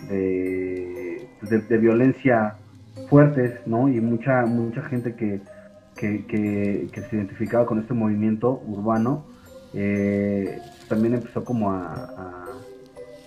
[0.09, 2.55] de, pues, de, de violencia
[3.07, 3.87] fuertes, ¿no?
[3.87, 5.39] Y mucha, mucha gente que,
[5.95, 9.23] que, que- que se identificaba con este movimiento urbano,
[9.75, 12.45] eh, también empezó como a, a,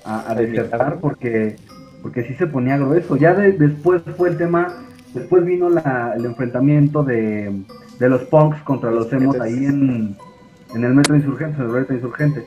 [0.04, 1.56] a- a desertar porque,
[2.02, 3.16] porque sí se ponía grueso.
[3.16, 4.66] Ya de- después fue el tema,
[5.14, 7.62] después vino la- el enfrentamiento de,
[7.98, 10.16] de los punks contra los emos ahí en,
[10.74, 12.44] en el metro Insurgentes, en el metro Insurgentes.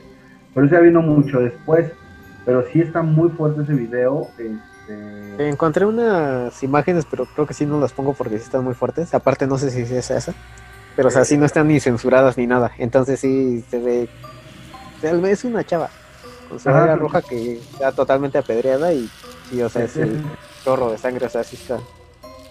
[0.54, 1.90] Pero eso ya vino mucho después.
[2.44, 4.28] Pero sí está muy fuerte ese video.
[4.38, 8.74] Este, Encontré unas imágenes, pero creo que sí no las pongo porque sí están muy
[8.74, 9.12] fuertes.
[9.14, 10.32] Aparte, no sé si es esa.
[10.94, 12.70] Pero, o sea, sí no están ni censuradas ni nada.
[12.78, 14.08] Entonces, sí se ve.
[15.20, 15.90] Vez una chava
[16.48, 16.94] con Ajá.
[16.96, 19.10] roja que está totalmente apedreada y
[19.50, 20.22] sí, o sea, es el
[20.64, 21.26] chorro de sangre.
[21.26, 21.78] O sea, sí está.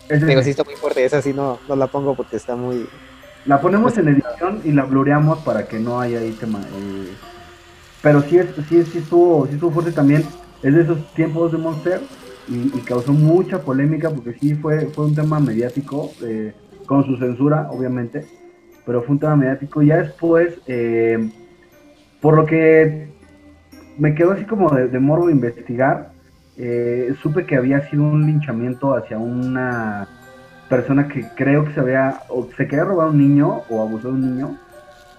[0.09, 1.03] Ese- Digo, sí está muy fuerte.
[1.05, 2.89] Esa sí no, no la pongo porque está muy.
[3.45, 6.67] La ponemos en edición y la blureamos para que no haya ahí tema.
[6.71, 7.17] eh,
[8.01, 10.23] pero sí, es, sí, sí, estuvo, sí estuvo fuerte también.
[10.61, 12.01] Es de esos tiempos de Monster
[12.47, 17.17] y, y causó mucha polémica porque sí fue, fue un tema mediático, eh, con su
[17.17, 18.31] censura, obviamente.
[18.85, 19.81] Pero fue un tema mediático.
[19.83, 21.31] Ya después, eh,
[22.19, 23.15] por lo que
[23.97, 26.14] me quedó así como de, de morbo investigar,
[26.57, 30.07] eh, supe que había sido un linchamiento hacia una
[30.69, 34.07] persona que creo que se había o se quería robar a un niño o abusó
[34.07, 34.57] de un niño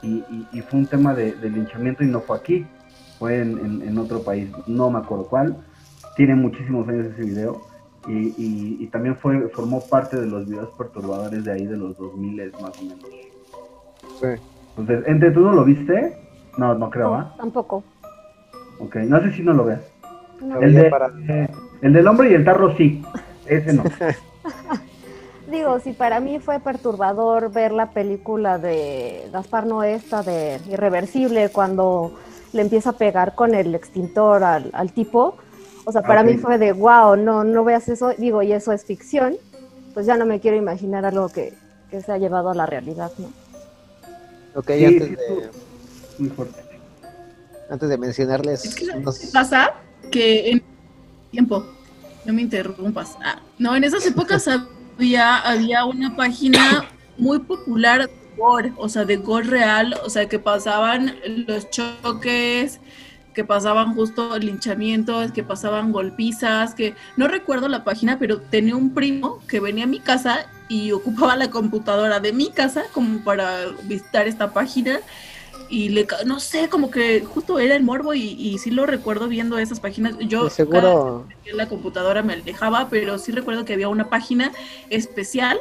[0.03, 2.66] y, y- y fue un tema de, de linchamiento y no fue aquí,
[3.18, 5.57] fue en, en- en otro país, no me acuerdo cuál,
[6.16, 7.61] tiene muchísimos años ese video
[8.09, 11.97] y, y- y también fue formó parte de los videos perturbadores de ahí de los
[11.99, 13.07] 2000 más o menos.
[14.20, 14.43] Sí.
[14.76, 16.16] Entonces, ¿entre tú no lo viste?
[16.59, 17.34] No, no creo, ¿ah?
[17.39, 17.82] Tampoco.
[18.80, 19.80] Ok, no sé si no lo veas.
[20.41, 20.61] No.
[20.61, 21.49] El, ya de- para- eh,
[21.82, 23.03] el del hombre y el tarro sí,
[23.47, 23.84] ese no.
[25.51, 31.51] Digo, si para mí fue perturbador ver la película de Gaspar Noé, esta de Irreversible,
[31.51, 32.14] cuando
[32.53, 35.37] le empieza a pegar con el extintor al, al tipo.
[35.84, 36.26] O sea, para Ok.
[36.26, 38.11] mí fue de, wow, no, no veas eso.
[38.18, 39.37] Digo, y eso es ficción.
[39.95, 41.55] Pues ya no me quiero imaginar algo que,
[41.91, 43.28] que se ha llevado a la realidad, ¿no?
[44.57, 45.51] Ok, Sí, antes, sí, de,
[46.18, 46.61] Muy fuerte.
[47.70, 48.64] antes de mencionarles.
[48.64, 49.70] Es que ¿sabes unos- qué pasa
[50.11, 50.62] que en
[51.30, 51.66] tiempo,
[52.24, 53.16] no me interrumpas.
[53.22, 56.88] Ah, no, en esas épocas había, había una página
[57.18, 62.80] muy popular gore, o sea, de gore real, o sea, que pasaban los choques,
[63.36, 68.94] que pasaban justo linchamientos, que pasaban golpizas, que no recuerdo la página, pero tenía un
[68.94, 73.66] primo que venía a mi casa y ocupaba la computadora de mi casa como para
[73.84, 75.00] visitar esta página
[75.68, 79.28] y le no sé como que justo era el morbo y, y sí lo recuerdo
[79.28, 81.26] viendo esas páginas yo seguro.
[81.44, 84.52] que la computadora me alejaba pero sí recuerdo que había una página
[84.90, 85.58] especial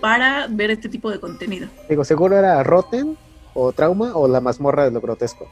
[0.00, 3.16] para ver este tipo de contenido Digo, seguro era Rotten
[3.54, 5.48] o Trauma o la mazmorra de lo grotesco.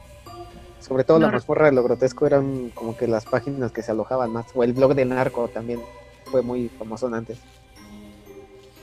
[0.79, 4.31] Sobre todo la mazmorra de lo grotesco eran como que las páginas que se alojaban
[4.31, 4.45] más.
[4.55, 5.81] O el blog de Narco también
[6.25, 7.37] fue muy famoso antes.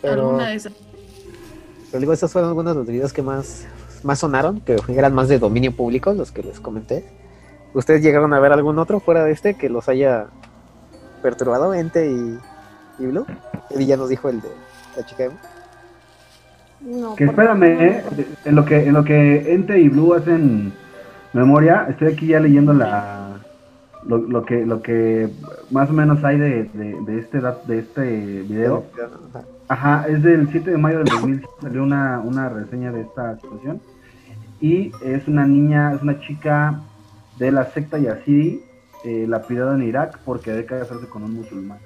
[0.02, 0.72] Pero, alguna de esas
[1.90, 3.66] pero digo, esos fueron algunos de los videos que más,
[4.06, 7.04] más sonaron, que eran más de dominio público, los que les comenté.
[7.74, 10.26] ¿Ustedes llegaron a ver algún otro fuera de este que los haya
[11.22, 12.38] perturbado, Ente y,
[12.98, 13.26] y Blue?
[13.70, 14.48] Eddie ya nos dijo el de
[14.96, 15.24] la chica.
[16.80, 18.04] No, Que espérame, eh,
[18.44, 20.72] en lo que en lo que Ente y Blue hacen
[21.32, 23.40] memoria, estoy aquí ya leyendo la
[24.04, 25.28] lo, lo que lo que
[25.70, 28.84] más o menos hay de, de, de este de este video.
[29.34, 29.44] Ajá.
[29.68, 33.80] Ajá, es del 7 de mayo del 2000 salió una, una reseña de esta situación
[34.60, 36.80] y es una niña, es una chica
[37.38, 38.62] de la secta Yazidi,
[39.04, 41.78] eh, lapidada en Irak por querer casarse con un musulmán.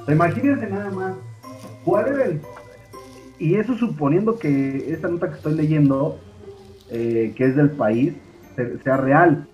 [0.00, 1.14] O sea, imagínense nada más,
[1.84, 2.26] ¿cuál era?
[3.38, 6.18] Y eso suponiendo que esta nota que estoy leyendo,
[6.90, 8.14] eh, que es del país,
[8.54, 9.46] se- sea real.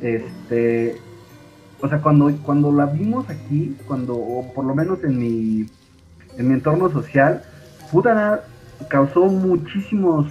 [0.00, 0.96] Este,
[1.80, 5.66] o sea, cuando, cuando la vimos aquí, cuando, o por lo menos en mi,
[6.38, 7.42] en mi entorno social,
[7.92, 8.44] puta,
[8.88, 10.26] causó muchísimos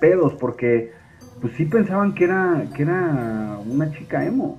[0.00, 0.92] pedos porque
[1.40, 4.58] pues sí pensaban que era, que era una chica emo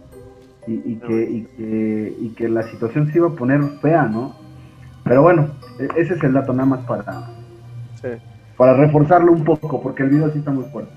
[0.68, 4.36] y, y que, y, que, y que la situación se iba a poner fea, ¿no?
[5.04, 7.30] Pero bueno, e- ese es el dato nada más para,
[8.02, 8.10] Sí.
[8.58, 10.92] para reforzarlo un poco, porque el video sí está muy fuerte.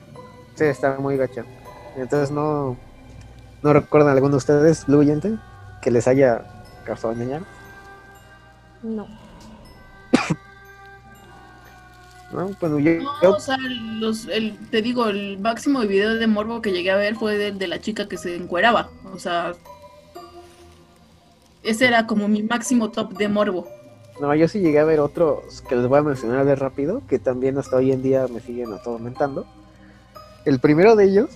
[0.55, 1.45] Sí, está muy gacha.
[1.97, 2.76] Entonces no,
[3.62, 5.05] no recuerdan alguno de ustedes, Blue
[5.82, 6.43] que les haya
[6.84, 7.43] causado ñañar,
[8.82, 9.07] No.
[12.33, 12.51] ¿No?
[12.61, 13.57] Yo, No, yo- o sea,
[14.01, 17.59] los, el, te digo, el máximo video de morbo que llegué a ver fue del
[17.59, 18.91] de la chica que se encueraba.
[19.12, 19.53] O sea,
[21.62, 23.66] ese era como mi máximo top de morbo.
[24.20, 27.18] no, yo sí llegué a ver otros que les voy a mencionar de rápido, que
[27.18, 29.47] también hasta hoy en día me siguen atormentando.
[30.45, 31.31] El primero de ellos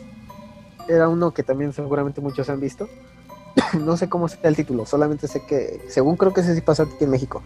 [0.88, 2.88] era uno que también seguramente muchos han visto.
[3.78, 6.84] no sé cómo está el título, solamente sé que, según creo que ese sí pasó
[6.84, 7.42] aquí en México.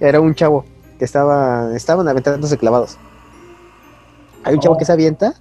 [0.00, 0.64] Era un chavo
[0.98, 2.98] que estaba, estaban aventándose clavados.
[4.44, 4.78] Hay un chavo Oh.
[4.78, 5.34] que se avienta,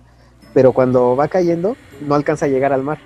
[0.53, 2.99] pero cuando va cayendo no alcanza a llegar al mar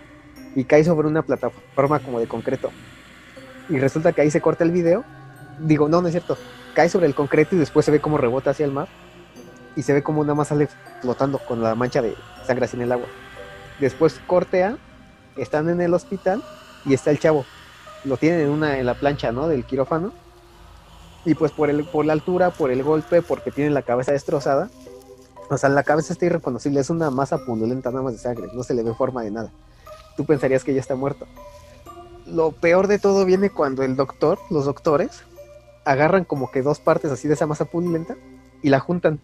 [0.56, 2.72] y cae sobre una plataforma como de concreto.
[3.70, 5.04] Y resulta que ahí se corta el video.
[5.60, 6.38] Digo, no, no es cierto.
[6.74, 8.88] Cae sobre el concreto y después se ve como rebota hacia el mar.
[9.76, 10.68] Y se ve como nada más sale
[11.02, 13.06] flotando con la mancha de sangre así en el agua.
[13.80, 14.78] Después cortea,
[15.38, 16.43] están en el hospital
[16.86, 17.45] y está el chavo.
[18.06, 19.47] Lo tienen en una en la plancha, ¿no?
[19.47, 20.12] Del quirófano.
[21.26, 24.70] Y pues por el por la altura, por el golpe, porque tiene la cabeza destrozada.
[25.50, 28.64] O sea, la cabeza está irreconocible, es una masa pundulenta nada más de sangre, no
[28.64, 29.52] se le ve forma de nada.
[30.16, 31.26] Tú pensarías que ya está muerto.
[32.28, 35.24] Lo peor de todo viene cuando el doctor, los doctores,
[35.86, 38.16] agarran como que dos partes así de esa masa pundulenta
[38.62, 39.20] y la juntan.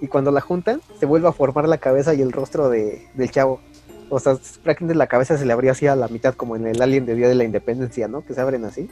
[0.00, 3.30] Y cuando la juntan, se vuelve a formar la cabeza y el rostro de, del
[3.30, 3.60] chavo.
[4.08, 6.80] O sea, prácticamente la cabeza se le abrió así a la mitad, como en el
[6.80, 8.24] Alien de Día de la Independencia, ¿no?
[8.24, 8.88] Que se abren así.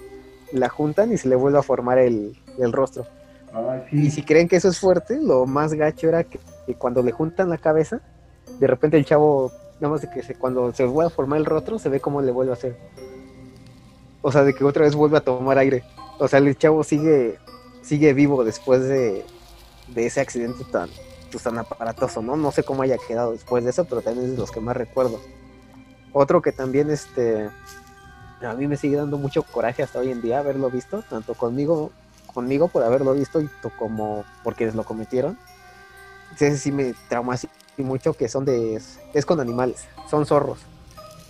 [0.52, 3.06] La juntan y se le vuelve a formar el, el rostro.
[3.90, 7.12] Y si creen que eso es fuerte, lo más gacho era que, que cuando le
[7.12, 8.00] juntan la cabeza,
[8.58, 11.46] de repente el chavo, nada más de que se, cuando se vuelve a formar el
[11.46, 12.76] rostro, se ve cómo le vuelve a hacer.
[14.22, 15.82] O sea, de que otra vez vuelve a tomar aire.
[16.18, 17.38] O sea, el chavo sigue,
[17.82, 19.24] sigue vivo después de,
[19.88, 20.88] de ese accidente tan,
[21.32, 22.36] pues, tan aparatoso, ¿no?
[22.36, 24.76] No sé cómo haya quedado después de eso, pero también es de los que más
[24.76, 25.20] recuerdo.
[26.12, 27.48] Otro que también, este,
[28.42, 31.90] a mí me sigue dando mucho coraje hasta hoy en día haberlo visto, tanto conmigo,
[32.32, 35.38] conmigo por haberlo visto y como por quienes lo cometieron.
[36.34, 38.80] Ese sí me trauma así mucho que son de,
[39.14, 40.58] es con animales, son zorros.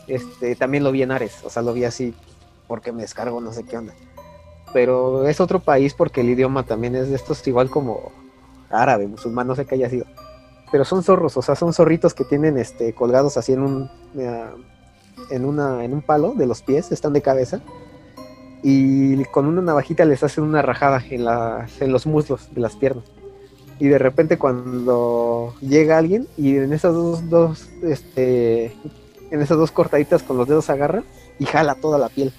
[0.06, 2.14] Este, también lo vi en Ares, o sea, lo vi así
[2.66, 3.94] porque me descargo, no sé qué onda.
[4.72, 8.12] Pero es otro país porque el idioma también es de estos igual como
[8.70, 10.06] árabe, musulmán, no sé qué haya sido.
[10.70, 14.44] Pero son zorros, o sea, son zorritos que tienen este colgados así en un eh,
[15.30, 17.60] en una en un palo de los pies, están de cabeza.
[18.62, 22.76] Y con una navajita les hacen una rajada en las en los muslos de las
[22.76, 23.04] piernas.
[23.78, 28.76] Y de repente cuando llega alguien y en esas dos, dos este
[29.30, 31.02] en esas dos cortaditas con los dedos agarra
[31.38, 32.32] y jala toda la piel.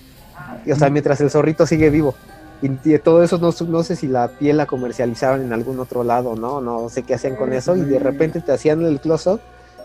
[0.66, 2.14] Y, o sea, mientras el zorrito sigue vivo.
[2.62, 6.04] Y, y todo eso no, no sé si la piel la comercializaban en algún otro
[6.04, 6.62] lado, ¿no?
[6.62, 7.76] No sé qué hacían con eso.
[7.76, 9.40] Y de repente te hacían el close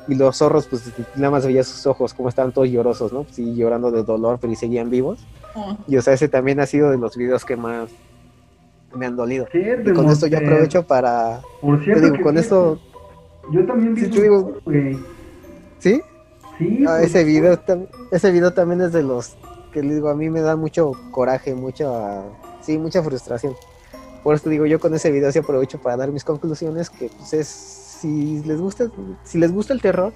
[0.08, 0.82] y los zorros, pues
[1.16, 3.26] nada más veías sus ojos, como estaban todos llorosos, ¿no?
[3.30, 5.26] Sí, llorando de dolor, pero y seguían vivos.
[5.54, 7.90] Oh, Y o sea, ese también ha sido de los videos que más
[8.94, 9.46] me han dolido.
[9.52, 11.40] Y con esto yo aprovecho para...
[11.60, 12.78] Por Te cierto, digo, con esto...
[13.52, 14.54] Yo también vi Sí, te digo-.
[15.78, 16.00] ¿Sí?
[16.58, 17.58] Sí, Ah, pues, ese video
[18.10, 19.36] ese video también es de los
[19.72, 22.22] que les digo a mí me da mucho coraje mucha
[22.62, 23.54] sí mucha frustración
[24.24, 27.34] por eso digo yo con ese video sí aprovecho para dar mis conclusiones que pues
[27.34, 27.48] es
[28.00, 28.90] si les gusta
[29.24, 30.12] si les gusta el terror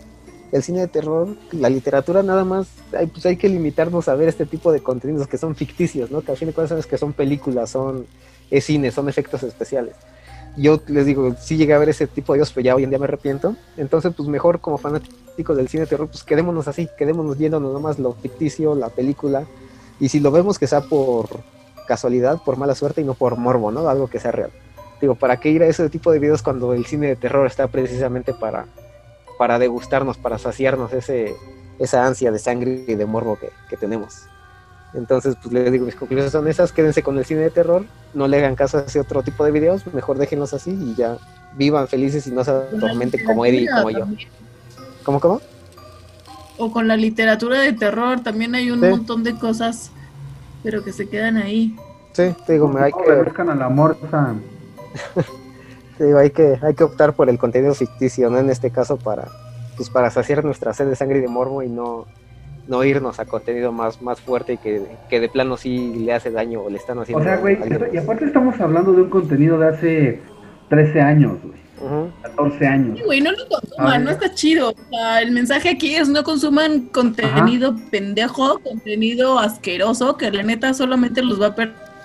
[0.52, 4.28] el cine de terror la literatura nada más hay, pues hay que limitarnos a ver
[4.28, 6.98] este tipo de contenidos que son ficticios no que al fin de cuentas sabes que
[6.98, 8.06] son películas son
[8.50, 9.94] es cine son efectos especiales
[10.56, 12.90] yo les digo, sí llegué a ver ese tipo de videos, pero ya hoy en
[12.90, 13.56] día me arrepiento.
[13.76, 17.78] Entonces, pues mejor como fanáticos del cine de terror, pues quedémonos así, quedémonos viendo nada
[17.78, 19.44] más lo ficticio, la película.
[20.00, 21.28] Y si lo vemos que sea por
[21.86, 23.88] casualidad, por mala suerte y no por morbo, ¿no?
[23.88, 24.50] Algo que sea real.
[25.00, 27.68] Digo, ¿para qué ir a ese tipo de videos cuando el cine de terror está
[27.68, 28.66] precisamente para,
[29.38, 31.34] para degustarnos, para saciarnos ese,
[31.78, 34.14] esa ansia de sangre y de morbo que, que tenemos?
[34.92, 38.26] Entonces, pues les digo, mis conclusiones son esas, quédense con el cine de terror, no
[38.26, 41.16] le hagan caso a ese otro tipo de videos, mejor déjenlos así y ya
[41.56, 44.06] vivan felices y no se atormenten como Eddie y como yo.
[45.04, 45.40] ¿Cómo, cómo?
[46.58, 48.86] O con la literatura de terror, también hay un Sí.
[48.88, 49.92] montón de cosas,
[50.62, 51.74] pero que se quedan ahí.
[52.12, 54.34] Sí, te digo, me hay No le que, buscan a la morsa.
[55.98, 58.38] te digo, hay que, hay que optar por el contenido ficticio, ¿no?
[58.38, 59.28] En este caso para,
[59.76, 62.06] pues para saciar nuestra sed de sangre y de morbo y no,
[62.68, 66.30] no irnos a contenido más, más fuerte y que, que de plano sí le hace
[66.30, 67.58] daño o le están haciendo O sea, güey,
[67.92, 70.20] y aparte estamos hablando de un contenido de hace
[70.68, 71.60] 13 años, güey.
[71.80, 72.10] Ujú.
[72.22, 72.98] 14 años.
[72.98, 74.70] Sí, güey, no lo consuman, no está chido.
[74.70, 80.74] O sea, el mensaje aquí es no consuman contenido pendejo, contenido asqueroso, que la neta
[80.74, 81.54] solamente los va a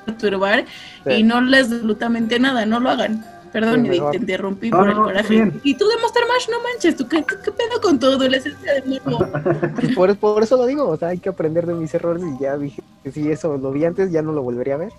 [0.05, 0.65] perturbar
[1.05, 1.11] Sí.
[1.13, 3.25] y no les absolutamente nada, no lo hagan.
[3.51, 5.29] Perdón, Sí, te interrumpí No, por no, el no, coraje.
[5.33, 5.61] bien.
[5.63, 8.17] Y tú de Monster Mash, no manches, ¿tú qué, qué, qué pedo con todo?
[8.27, 9.25] La esencia del morbo.
[9.75, 12.41] Pues por, por eso lo digo, o sea, hay que aprender de mis errores y
[12.43, 14.91] ya dije que si eso lo vi antes, ya no lo volvería a ver.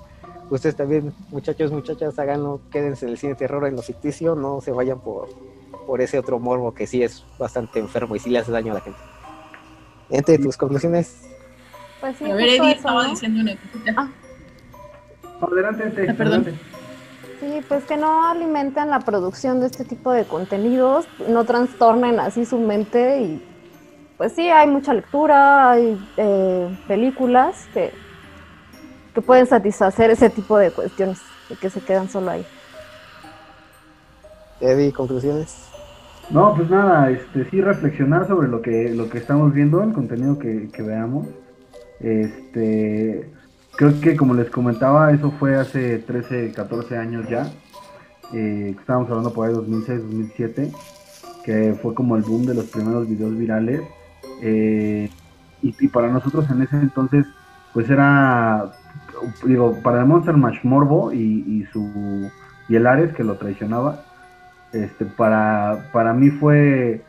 [0.48, 4.60] Ustedes también, muchachos, muchachas, háganlo, quédense en el cine de terror, en lo ficticio, no
[4.62, 5.28] se vayan por,
[5.86, 8.76] por ese otro morbo que sí es bastante enfermo y sí le hace daño a
[8.76, 8.98] la gente.
[10.08, 11.14] Entre tus conclusiones,
[12.00, 13.10] Pues sí, a ver, Eddie estaba ¿no?
[13.10, 13.94] diciendo una cosita.
[13.98, 14.08] Ah.
[15.40, 16.40] Adelante, Ente, Ah, perdón.
[16.40, 16.60] adelante.
[17.40, 22.46] Sí, pues que no alimenten la producción de este tipo de contenidos, no trastornen así
[22.46, 23.42] su mente y
[24.16, 27.92] pues sí, hay mucha lectura, hay eh, películas que,
[29.14, 31.20] que pueden satisfacer ese tipo de cuestiones
[31.50, 32.46] y que se quedan solo ahí.
[34.60, 35.68] Eddie, conclusiones.
[36.30, 40.38] No, pues nada, este, sí reflexionar sobre lo que, lo que estamos viendo, el contenido
[40.38, 41.26] que, que veamos.
[42.00, 43.30] Este,
[43.76, 47.50] creo que como les comentaba, eso fue hace 13, 14 años ya.
[48.32, 50.72] Eh, estábamos hablando por ahí 2006, 2007,
[51.44, 53.82] que fue como el boom de los primeros videos virales.
[54.42, 55.10] Eh,
[55.62, 57.26] y, y para nosotros en ese entonces,
[57.72, 58.72] pues era,
[59.44, 62.30] digo, para el Monster Mash Morbo y, su
[62.68, 64.02] y el Ares que lo traicionaba,
[64.72, 67.04] este, para, para mí fue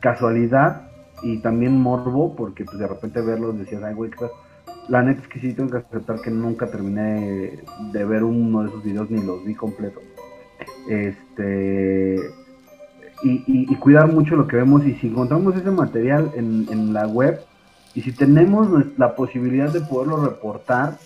[0.00, 0.82] casualidad
[1.22, 4.30] y también morbo, porque pues de repente verlos decías, ay, güey, pedo".
[4.90, 7.60] La neta es que sí tengo que aceptar que nunca terminé
[7.92, 10.02] de ver uno de esos videos ni los vi completos.
[10.88, 12.18] Este
[13.22, 17.40] y, cuidar mucho lo que vemos y si encontramos ese material en, la web
[17.94, 18.68] y si tenemos
[18.98, 20.98] la posibilidad de poderlo reportar,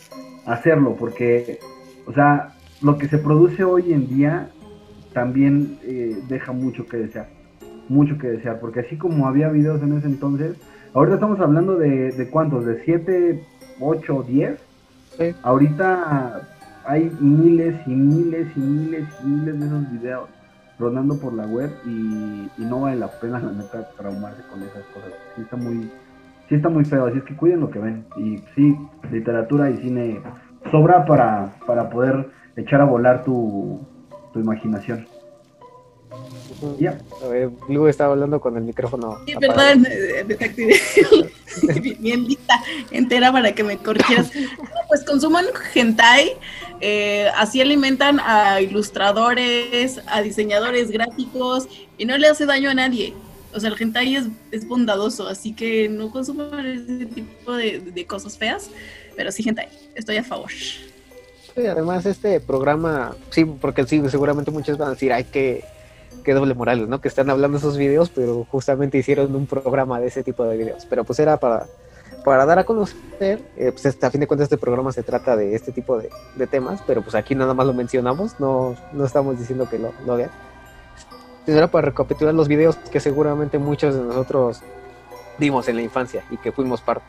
[0.46, 1.58] hacerlo, porque,
[2.06, 4.50] o sea, lo que se produce hoy en día
[5.12, 7.28] también eh, deja mucho que desear,
[7.88, 10.56] mucho que desear, porque así como había videos en ese entonces,
[10.92, 13.42] ahorita estamos hablando de, de cuántos, de 7,
[13.80, 14.58] 8, 10,
[15.18, 15.34] Sí.
[15.44, 16.42] ahorita
[16.86, 20.28] hay miles y miles y miles y miles de esos videos
[20.78, 24.82] rodando por la web y, y no vale la pena la neta traumarse con esas
[24.92, 25.90] cosas, sí está muy,
[26.48, 28.76] sí está muy feo, así es que cuiden lo que ven, y sí,
[29.12, 30.20] literatura y cine
[30.72, 33.80] sobra para, para poder echar a volar tu,
[34.32, 35.06] tu imaginación.
[36.78, 36.98] Ya.
[37.68, 39.18] Blue estaba hablando con el micrófono.
[39.26, 39.56] Sí, apagado.
[39.82, 40.80] perdón, eh, desactivé.
[42.00, 42.54] Bien- lista,
[42.90, 44.30] entera para que me corrigieras.
[44.88, 46.32] Pues consuman hentai,
[46.80, 53.14] eh, así alimentan a ilustradores, a diseñadores gráficos y no le hace daño a nadie.
[53.52, 58.06] O sea, el hentai es, es bondadoso, así que no consuman ese tipo de, de
[58.06, 58.70] cosas feas,
[59.16, 60.50] pero sí hentai, estoy a favor.
[60.50, 65.64] Sí, además este programa, sí, porque sí, seguramente muchos van a decir, ay, qué,
[66.24, 67.00] qué doble morales, ¿no?
[67.00, 70.84] Que están hablando esos videos, pero justamente hicieron un programa de ese tipo de videos.
[70.90, 71.66] Pero pues era para,
[72.24, 75.36] para dar a conocer, eh, pues este, a fin de cuentas este programa se trata
[75.36, 79.04] de este tipo de, de temas, pero pues aquí nada más lo mencionamos, no, no
[79.04, 80.30] estamos diciendo que lo, lo vean.
[81.46, 84.62] Era para recapitular los videos que seguramente muchos de nosotros
[85.38, 87.04] vimos en la infancia y que fuimos parte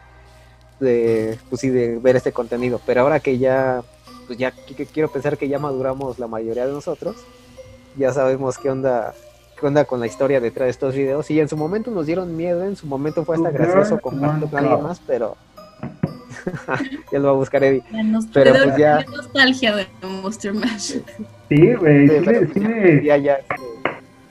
[0.79, 2.81] de, pues sí, de ver este contenido.
[2.85, 3.81] Pero ahora que ya
[4.27, 7.15] pues ya qu- qu- quiero pensar que ya maduramos la mayoría de nosotros,
[7.97, 9.13] ya sabemos qué onda,
[9.59, 11.29] qué onda con la historia detrás de estos videos.
[11.31, 14.59] Y en su momento nos dieron miedo, en su momento fue hasta gracioso compartirlo con
[14.59, 15.35] alguien más, pero
[17.11, 17.83] ya lo va a buscar Eddie.
[18.33, 19.87] Pero, pues, ya- nostalgia de
[20.21, 20.97] Monster Mash.
[21.49, 23.37] Sí, güey, Sí, sí, me- sí ya, me, ya, ya,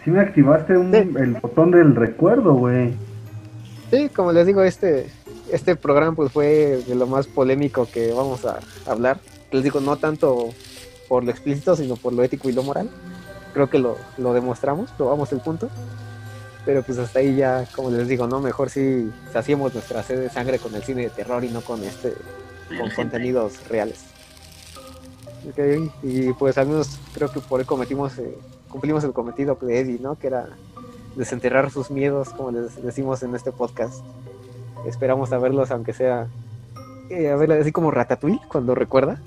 [0.05, 0.99] sí me activaste un- Sí.
[0.99, 2.93] el botón del recuerdo, güey.
[3.91, 5.07] Sí, como les digo, este,
[5.53, 9.19] este programa pues fue de lo más polémico que vamos a hablar.
[9.53, 10.49] Les digo, no tanto
[11.09, 12.91] por lo explícito, sino por lo ético y lo moral.
[13.55, 15.71] Creo que lo, lo demostramos, probamos el punto.
[16.67, 18.41] Pero pues hasta ahí ya, como les digo, ¿no?
[18.41, 21.83] Mejor si hacíamos nuestra sed de sangre con el cine de terror y no con
[21.85, 22.15] este,
[22.79, 24.05] con contenidos reales.
[25.49, 28.35] Ok, Y pues al menos creo que por ahí cometimos, eh,
[28.71, 30.19] cumplimos el cometido de Eddie, ¿no?
[30.19, 30.49] Que era
[31.17, 34.03] desenterrar sus miedos, como les decimos en este podcast.
[34.87, 36.29] Esperamos a verlos, aunque sea,
[37.11, 39.21] eh, a verla así como Ratatouille, cuando recuerda.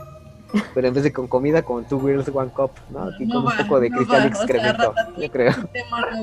[0.74, 3.10] Pero en vez de con comida, con Two Girls, One Cup, ¿no?
[3.20, 5.54] Y No con un poco de no cristal va, o sea, excremento, yo creo.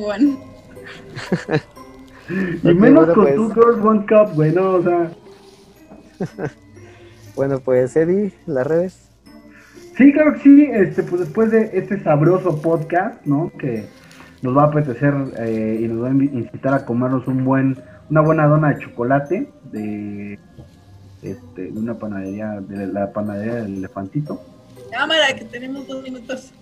[0.01, 0.39] bueno.
[2.29, 3.35] Y menos bueno, con pues.
[3.35, 5.11] Two Girls One Cup, güey, no, o sea.
[7.37, 9.11] Bueno, pues Eddie, las redes.
[9.97, 13.51] Sí, claro que sí, este, pues después de este sabroso podcast, ¿no?
[13.59, 13.87] Que
[14.43, 17.77] nos va a apetecer eh, y nos va a incitar a comernos un buen,
[18.09, 20.39] una buena dona de chocolate de,
[21.25, 24.41] este, de una panadería, de la panadería del elefantito.
[24.91, 26.53] Cámara, que tenemos dos minutos.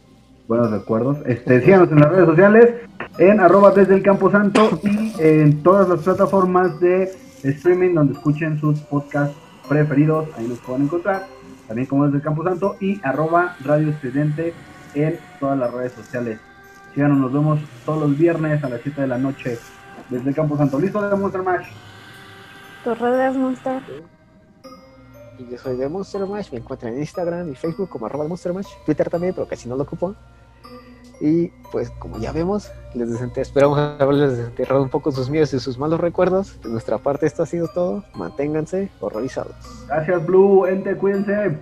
[0.48, 1.18] Buenos recuerdos.
[1.26, 2.74] Este, síganos en las redes sociales,
[3.18, 8.58] en arroba desde el Campo Santo y en todas las plataformas de streaming donde escuchen
[8.58, 9.36] sus podcasts
[9.68, 11.26] preferidos, ahí nos pueden encontrar,
[11.66, 14.52] también como desde el Campo Santo y arroba Radio Estridente
[14.94, 16.38] en todas las redes sociales.
[16.94, 19.58] Síganos, nos vemos todos los viernes a las 7 de la noche
[20.10, 20.78] desde el Campo Santo.
[20.78, 21.68] ¿Listo de Monster Mash?
[22.84, 23.80] Tus redes, Monster.
[25.50, 28.68] Yo soy de Monster Mash, me encuentran en Instagram y Facebook como arroba Monster Mash,
[28.84, 30.14] Twitter también, pero casi no lo ocupo.
[31.20, 35.78] Y pues como ya vemos, les esperamos haberles desenterrado un poco sus miedos y sus
[35.78, 36.60] malos recuerdos.
[36.62, 38.04] De nuestra parte esto ha sido todo.
[38.14, 39.54] Manténganse horrorizados.
[39.86, 41.58] Gracias Blue, ente, cuídense.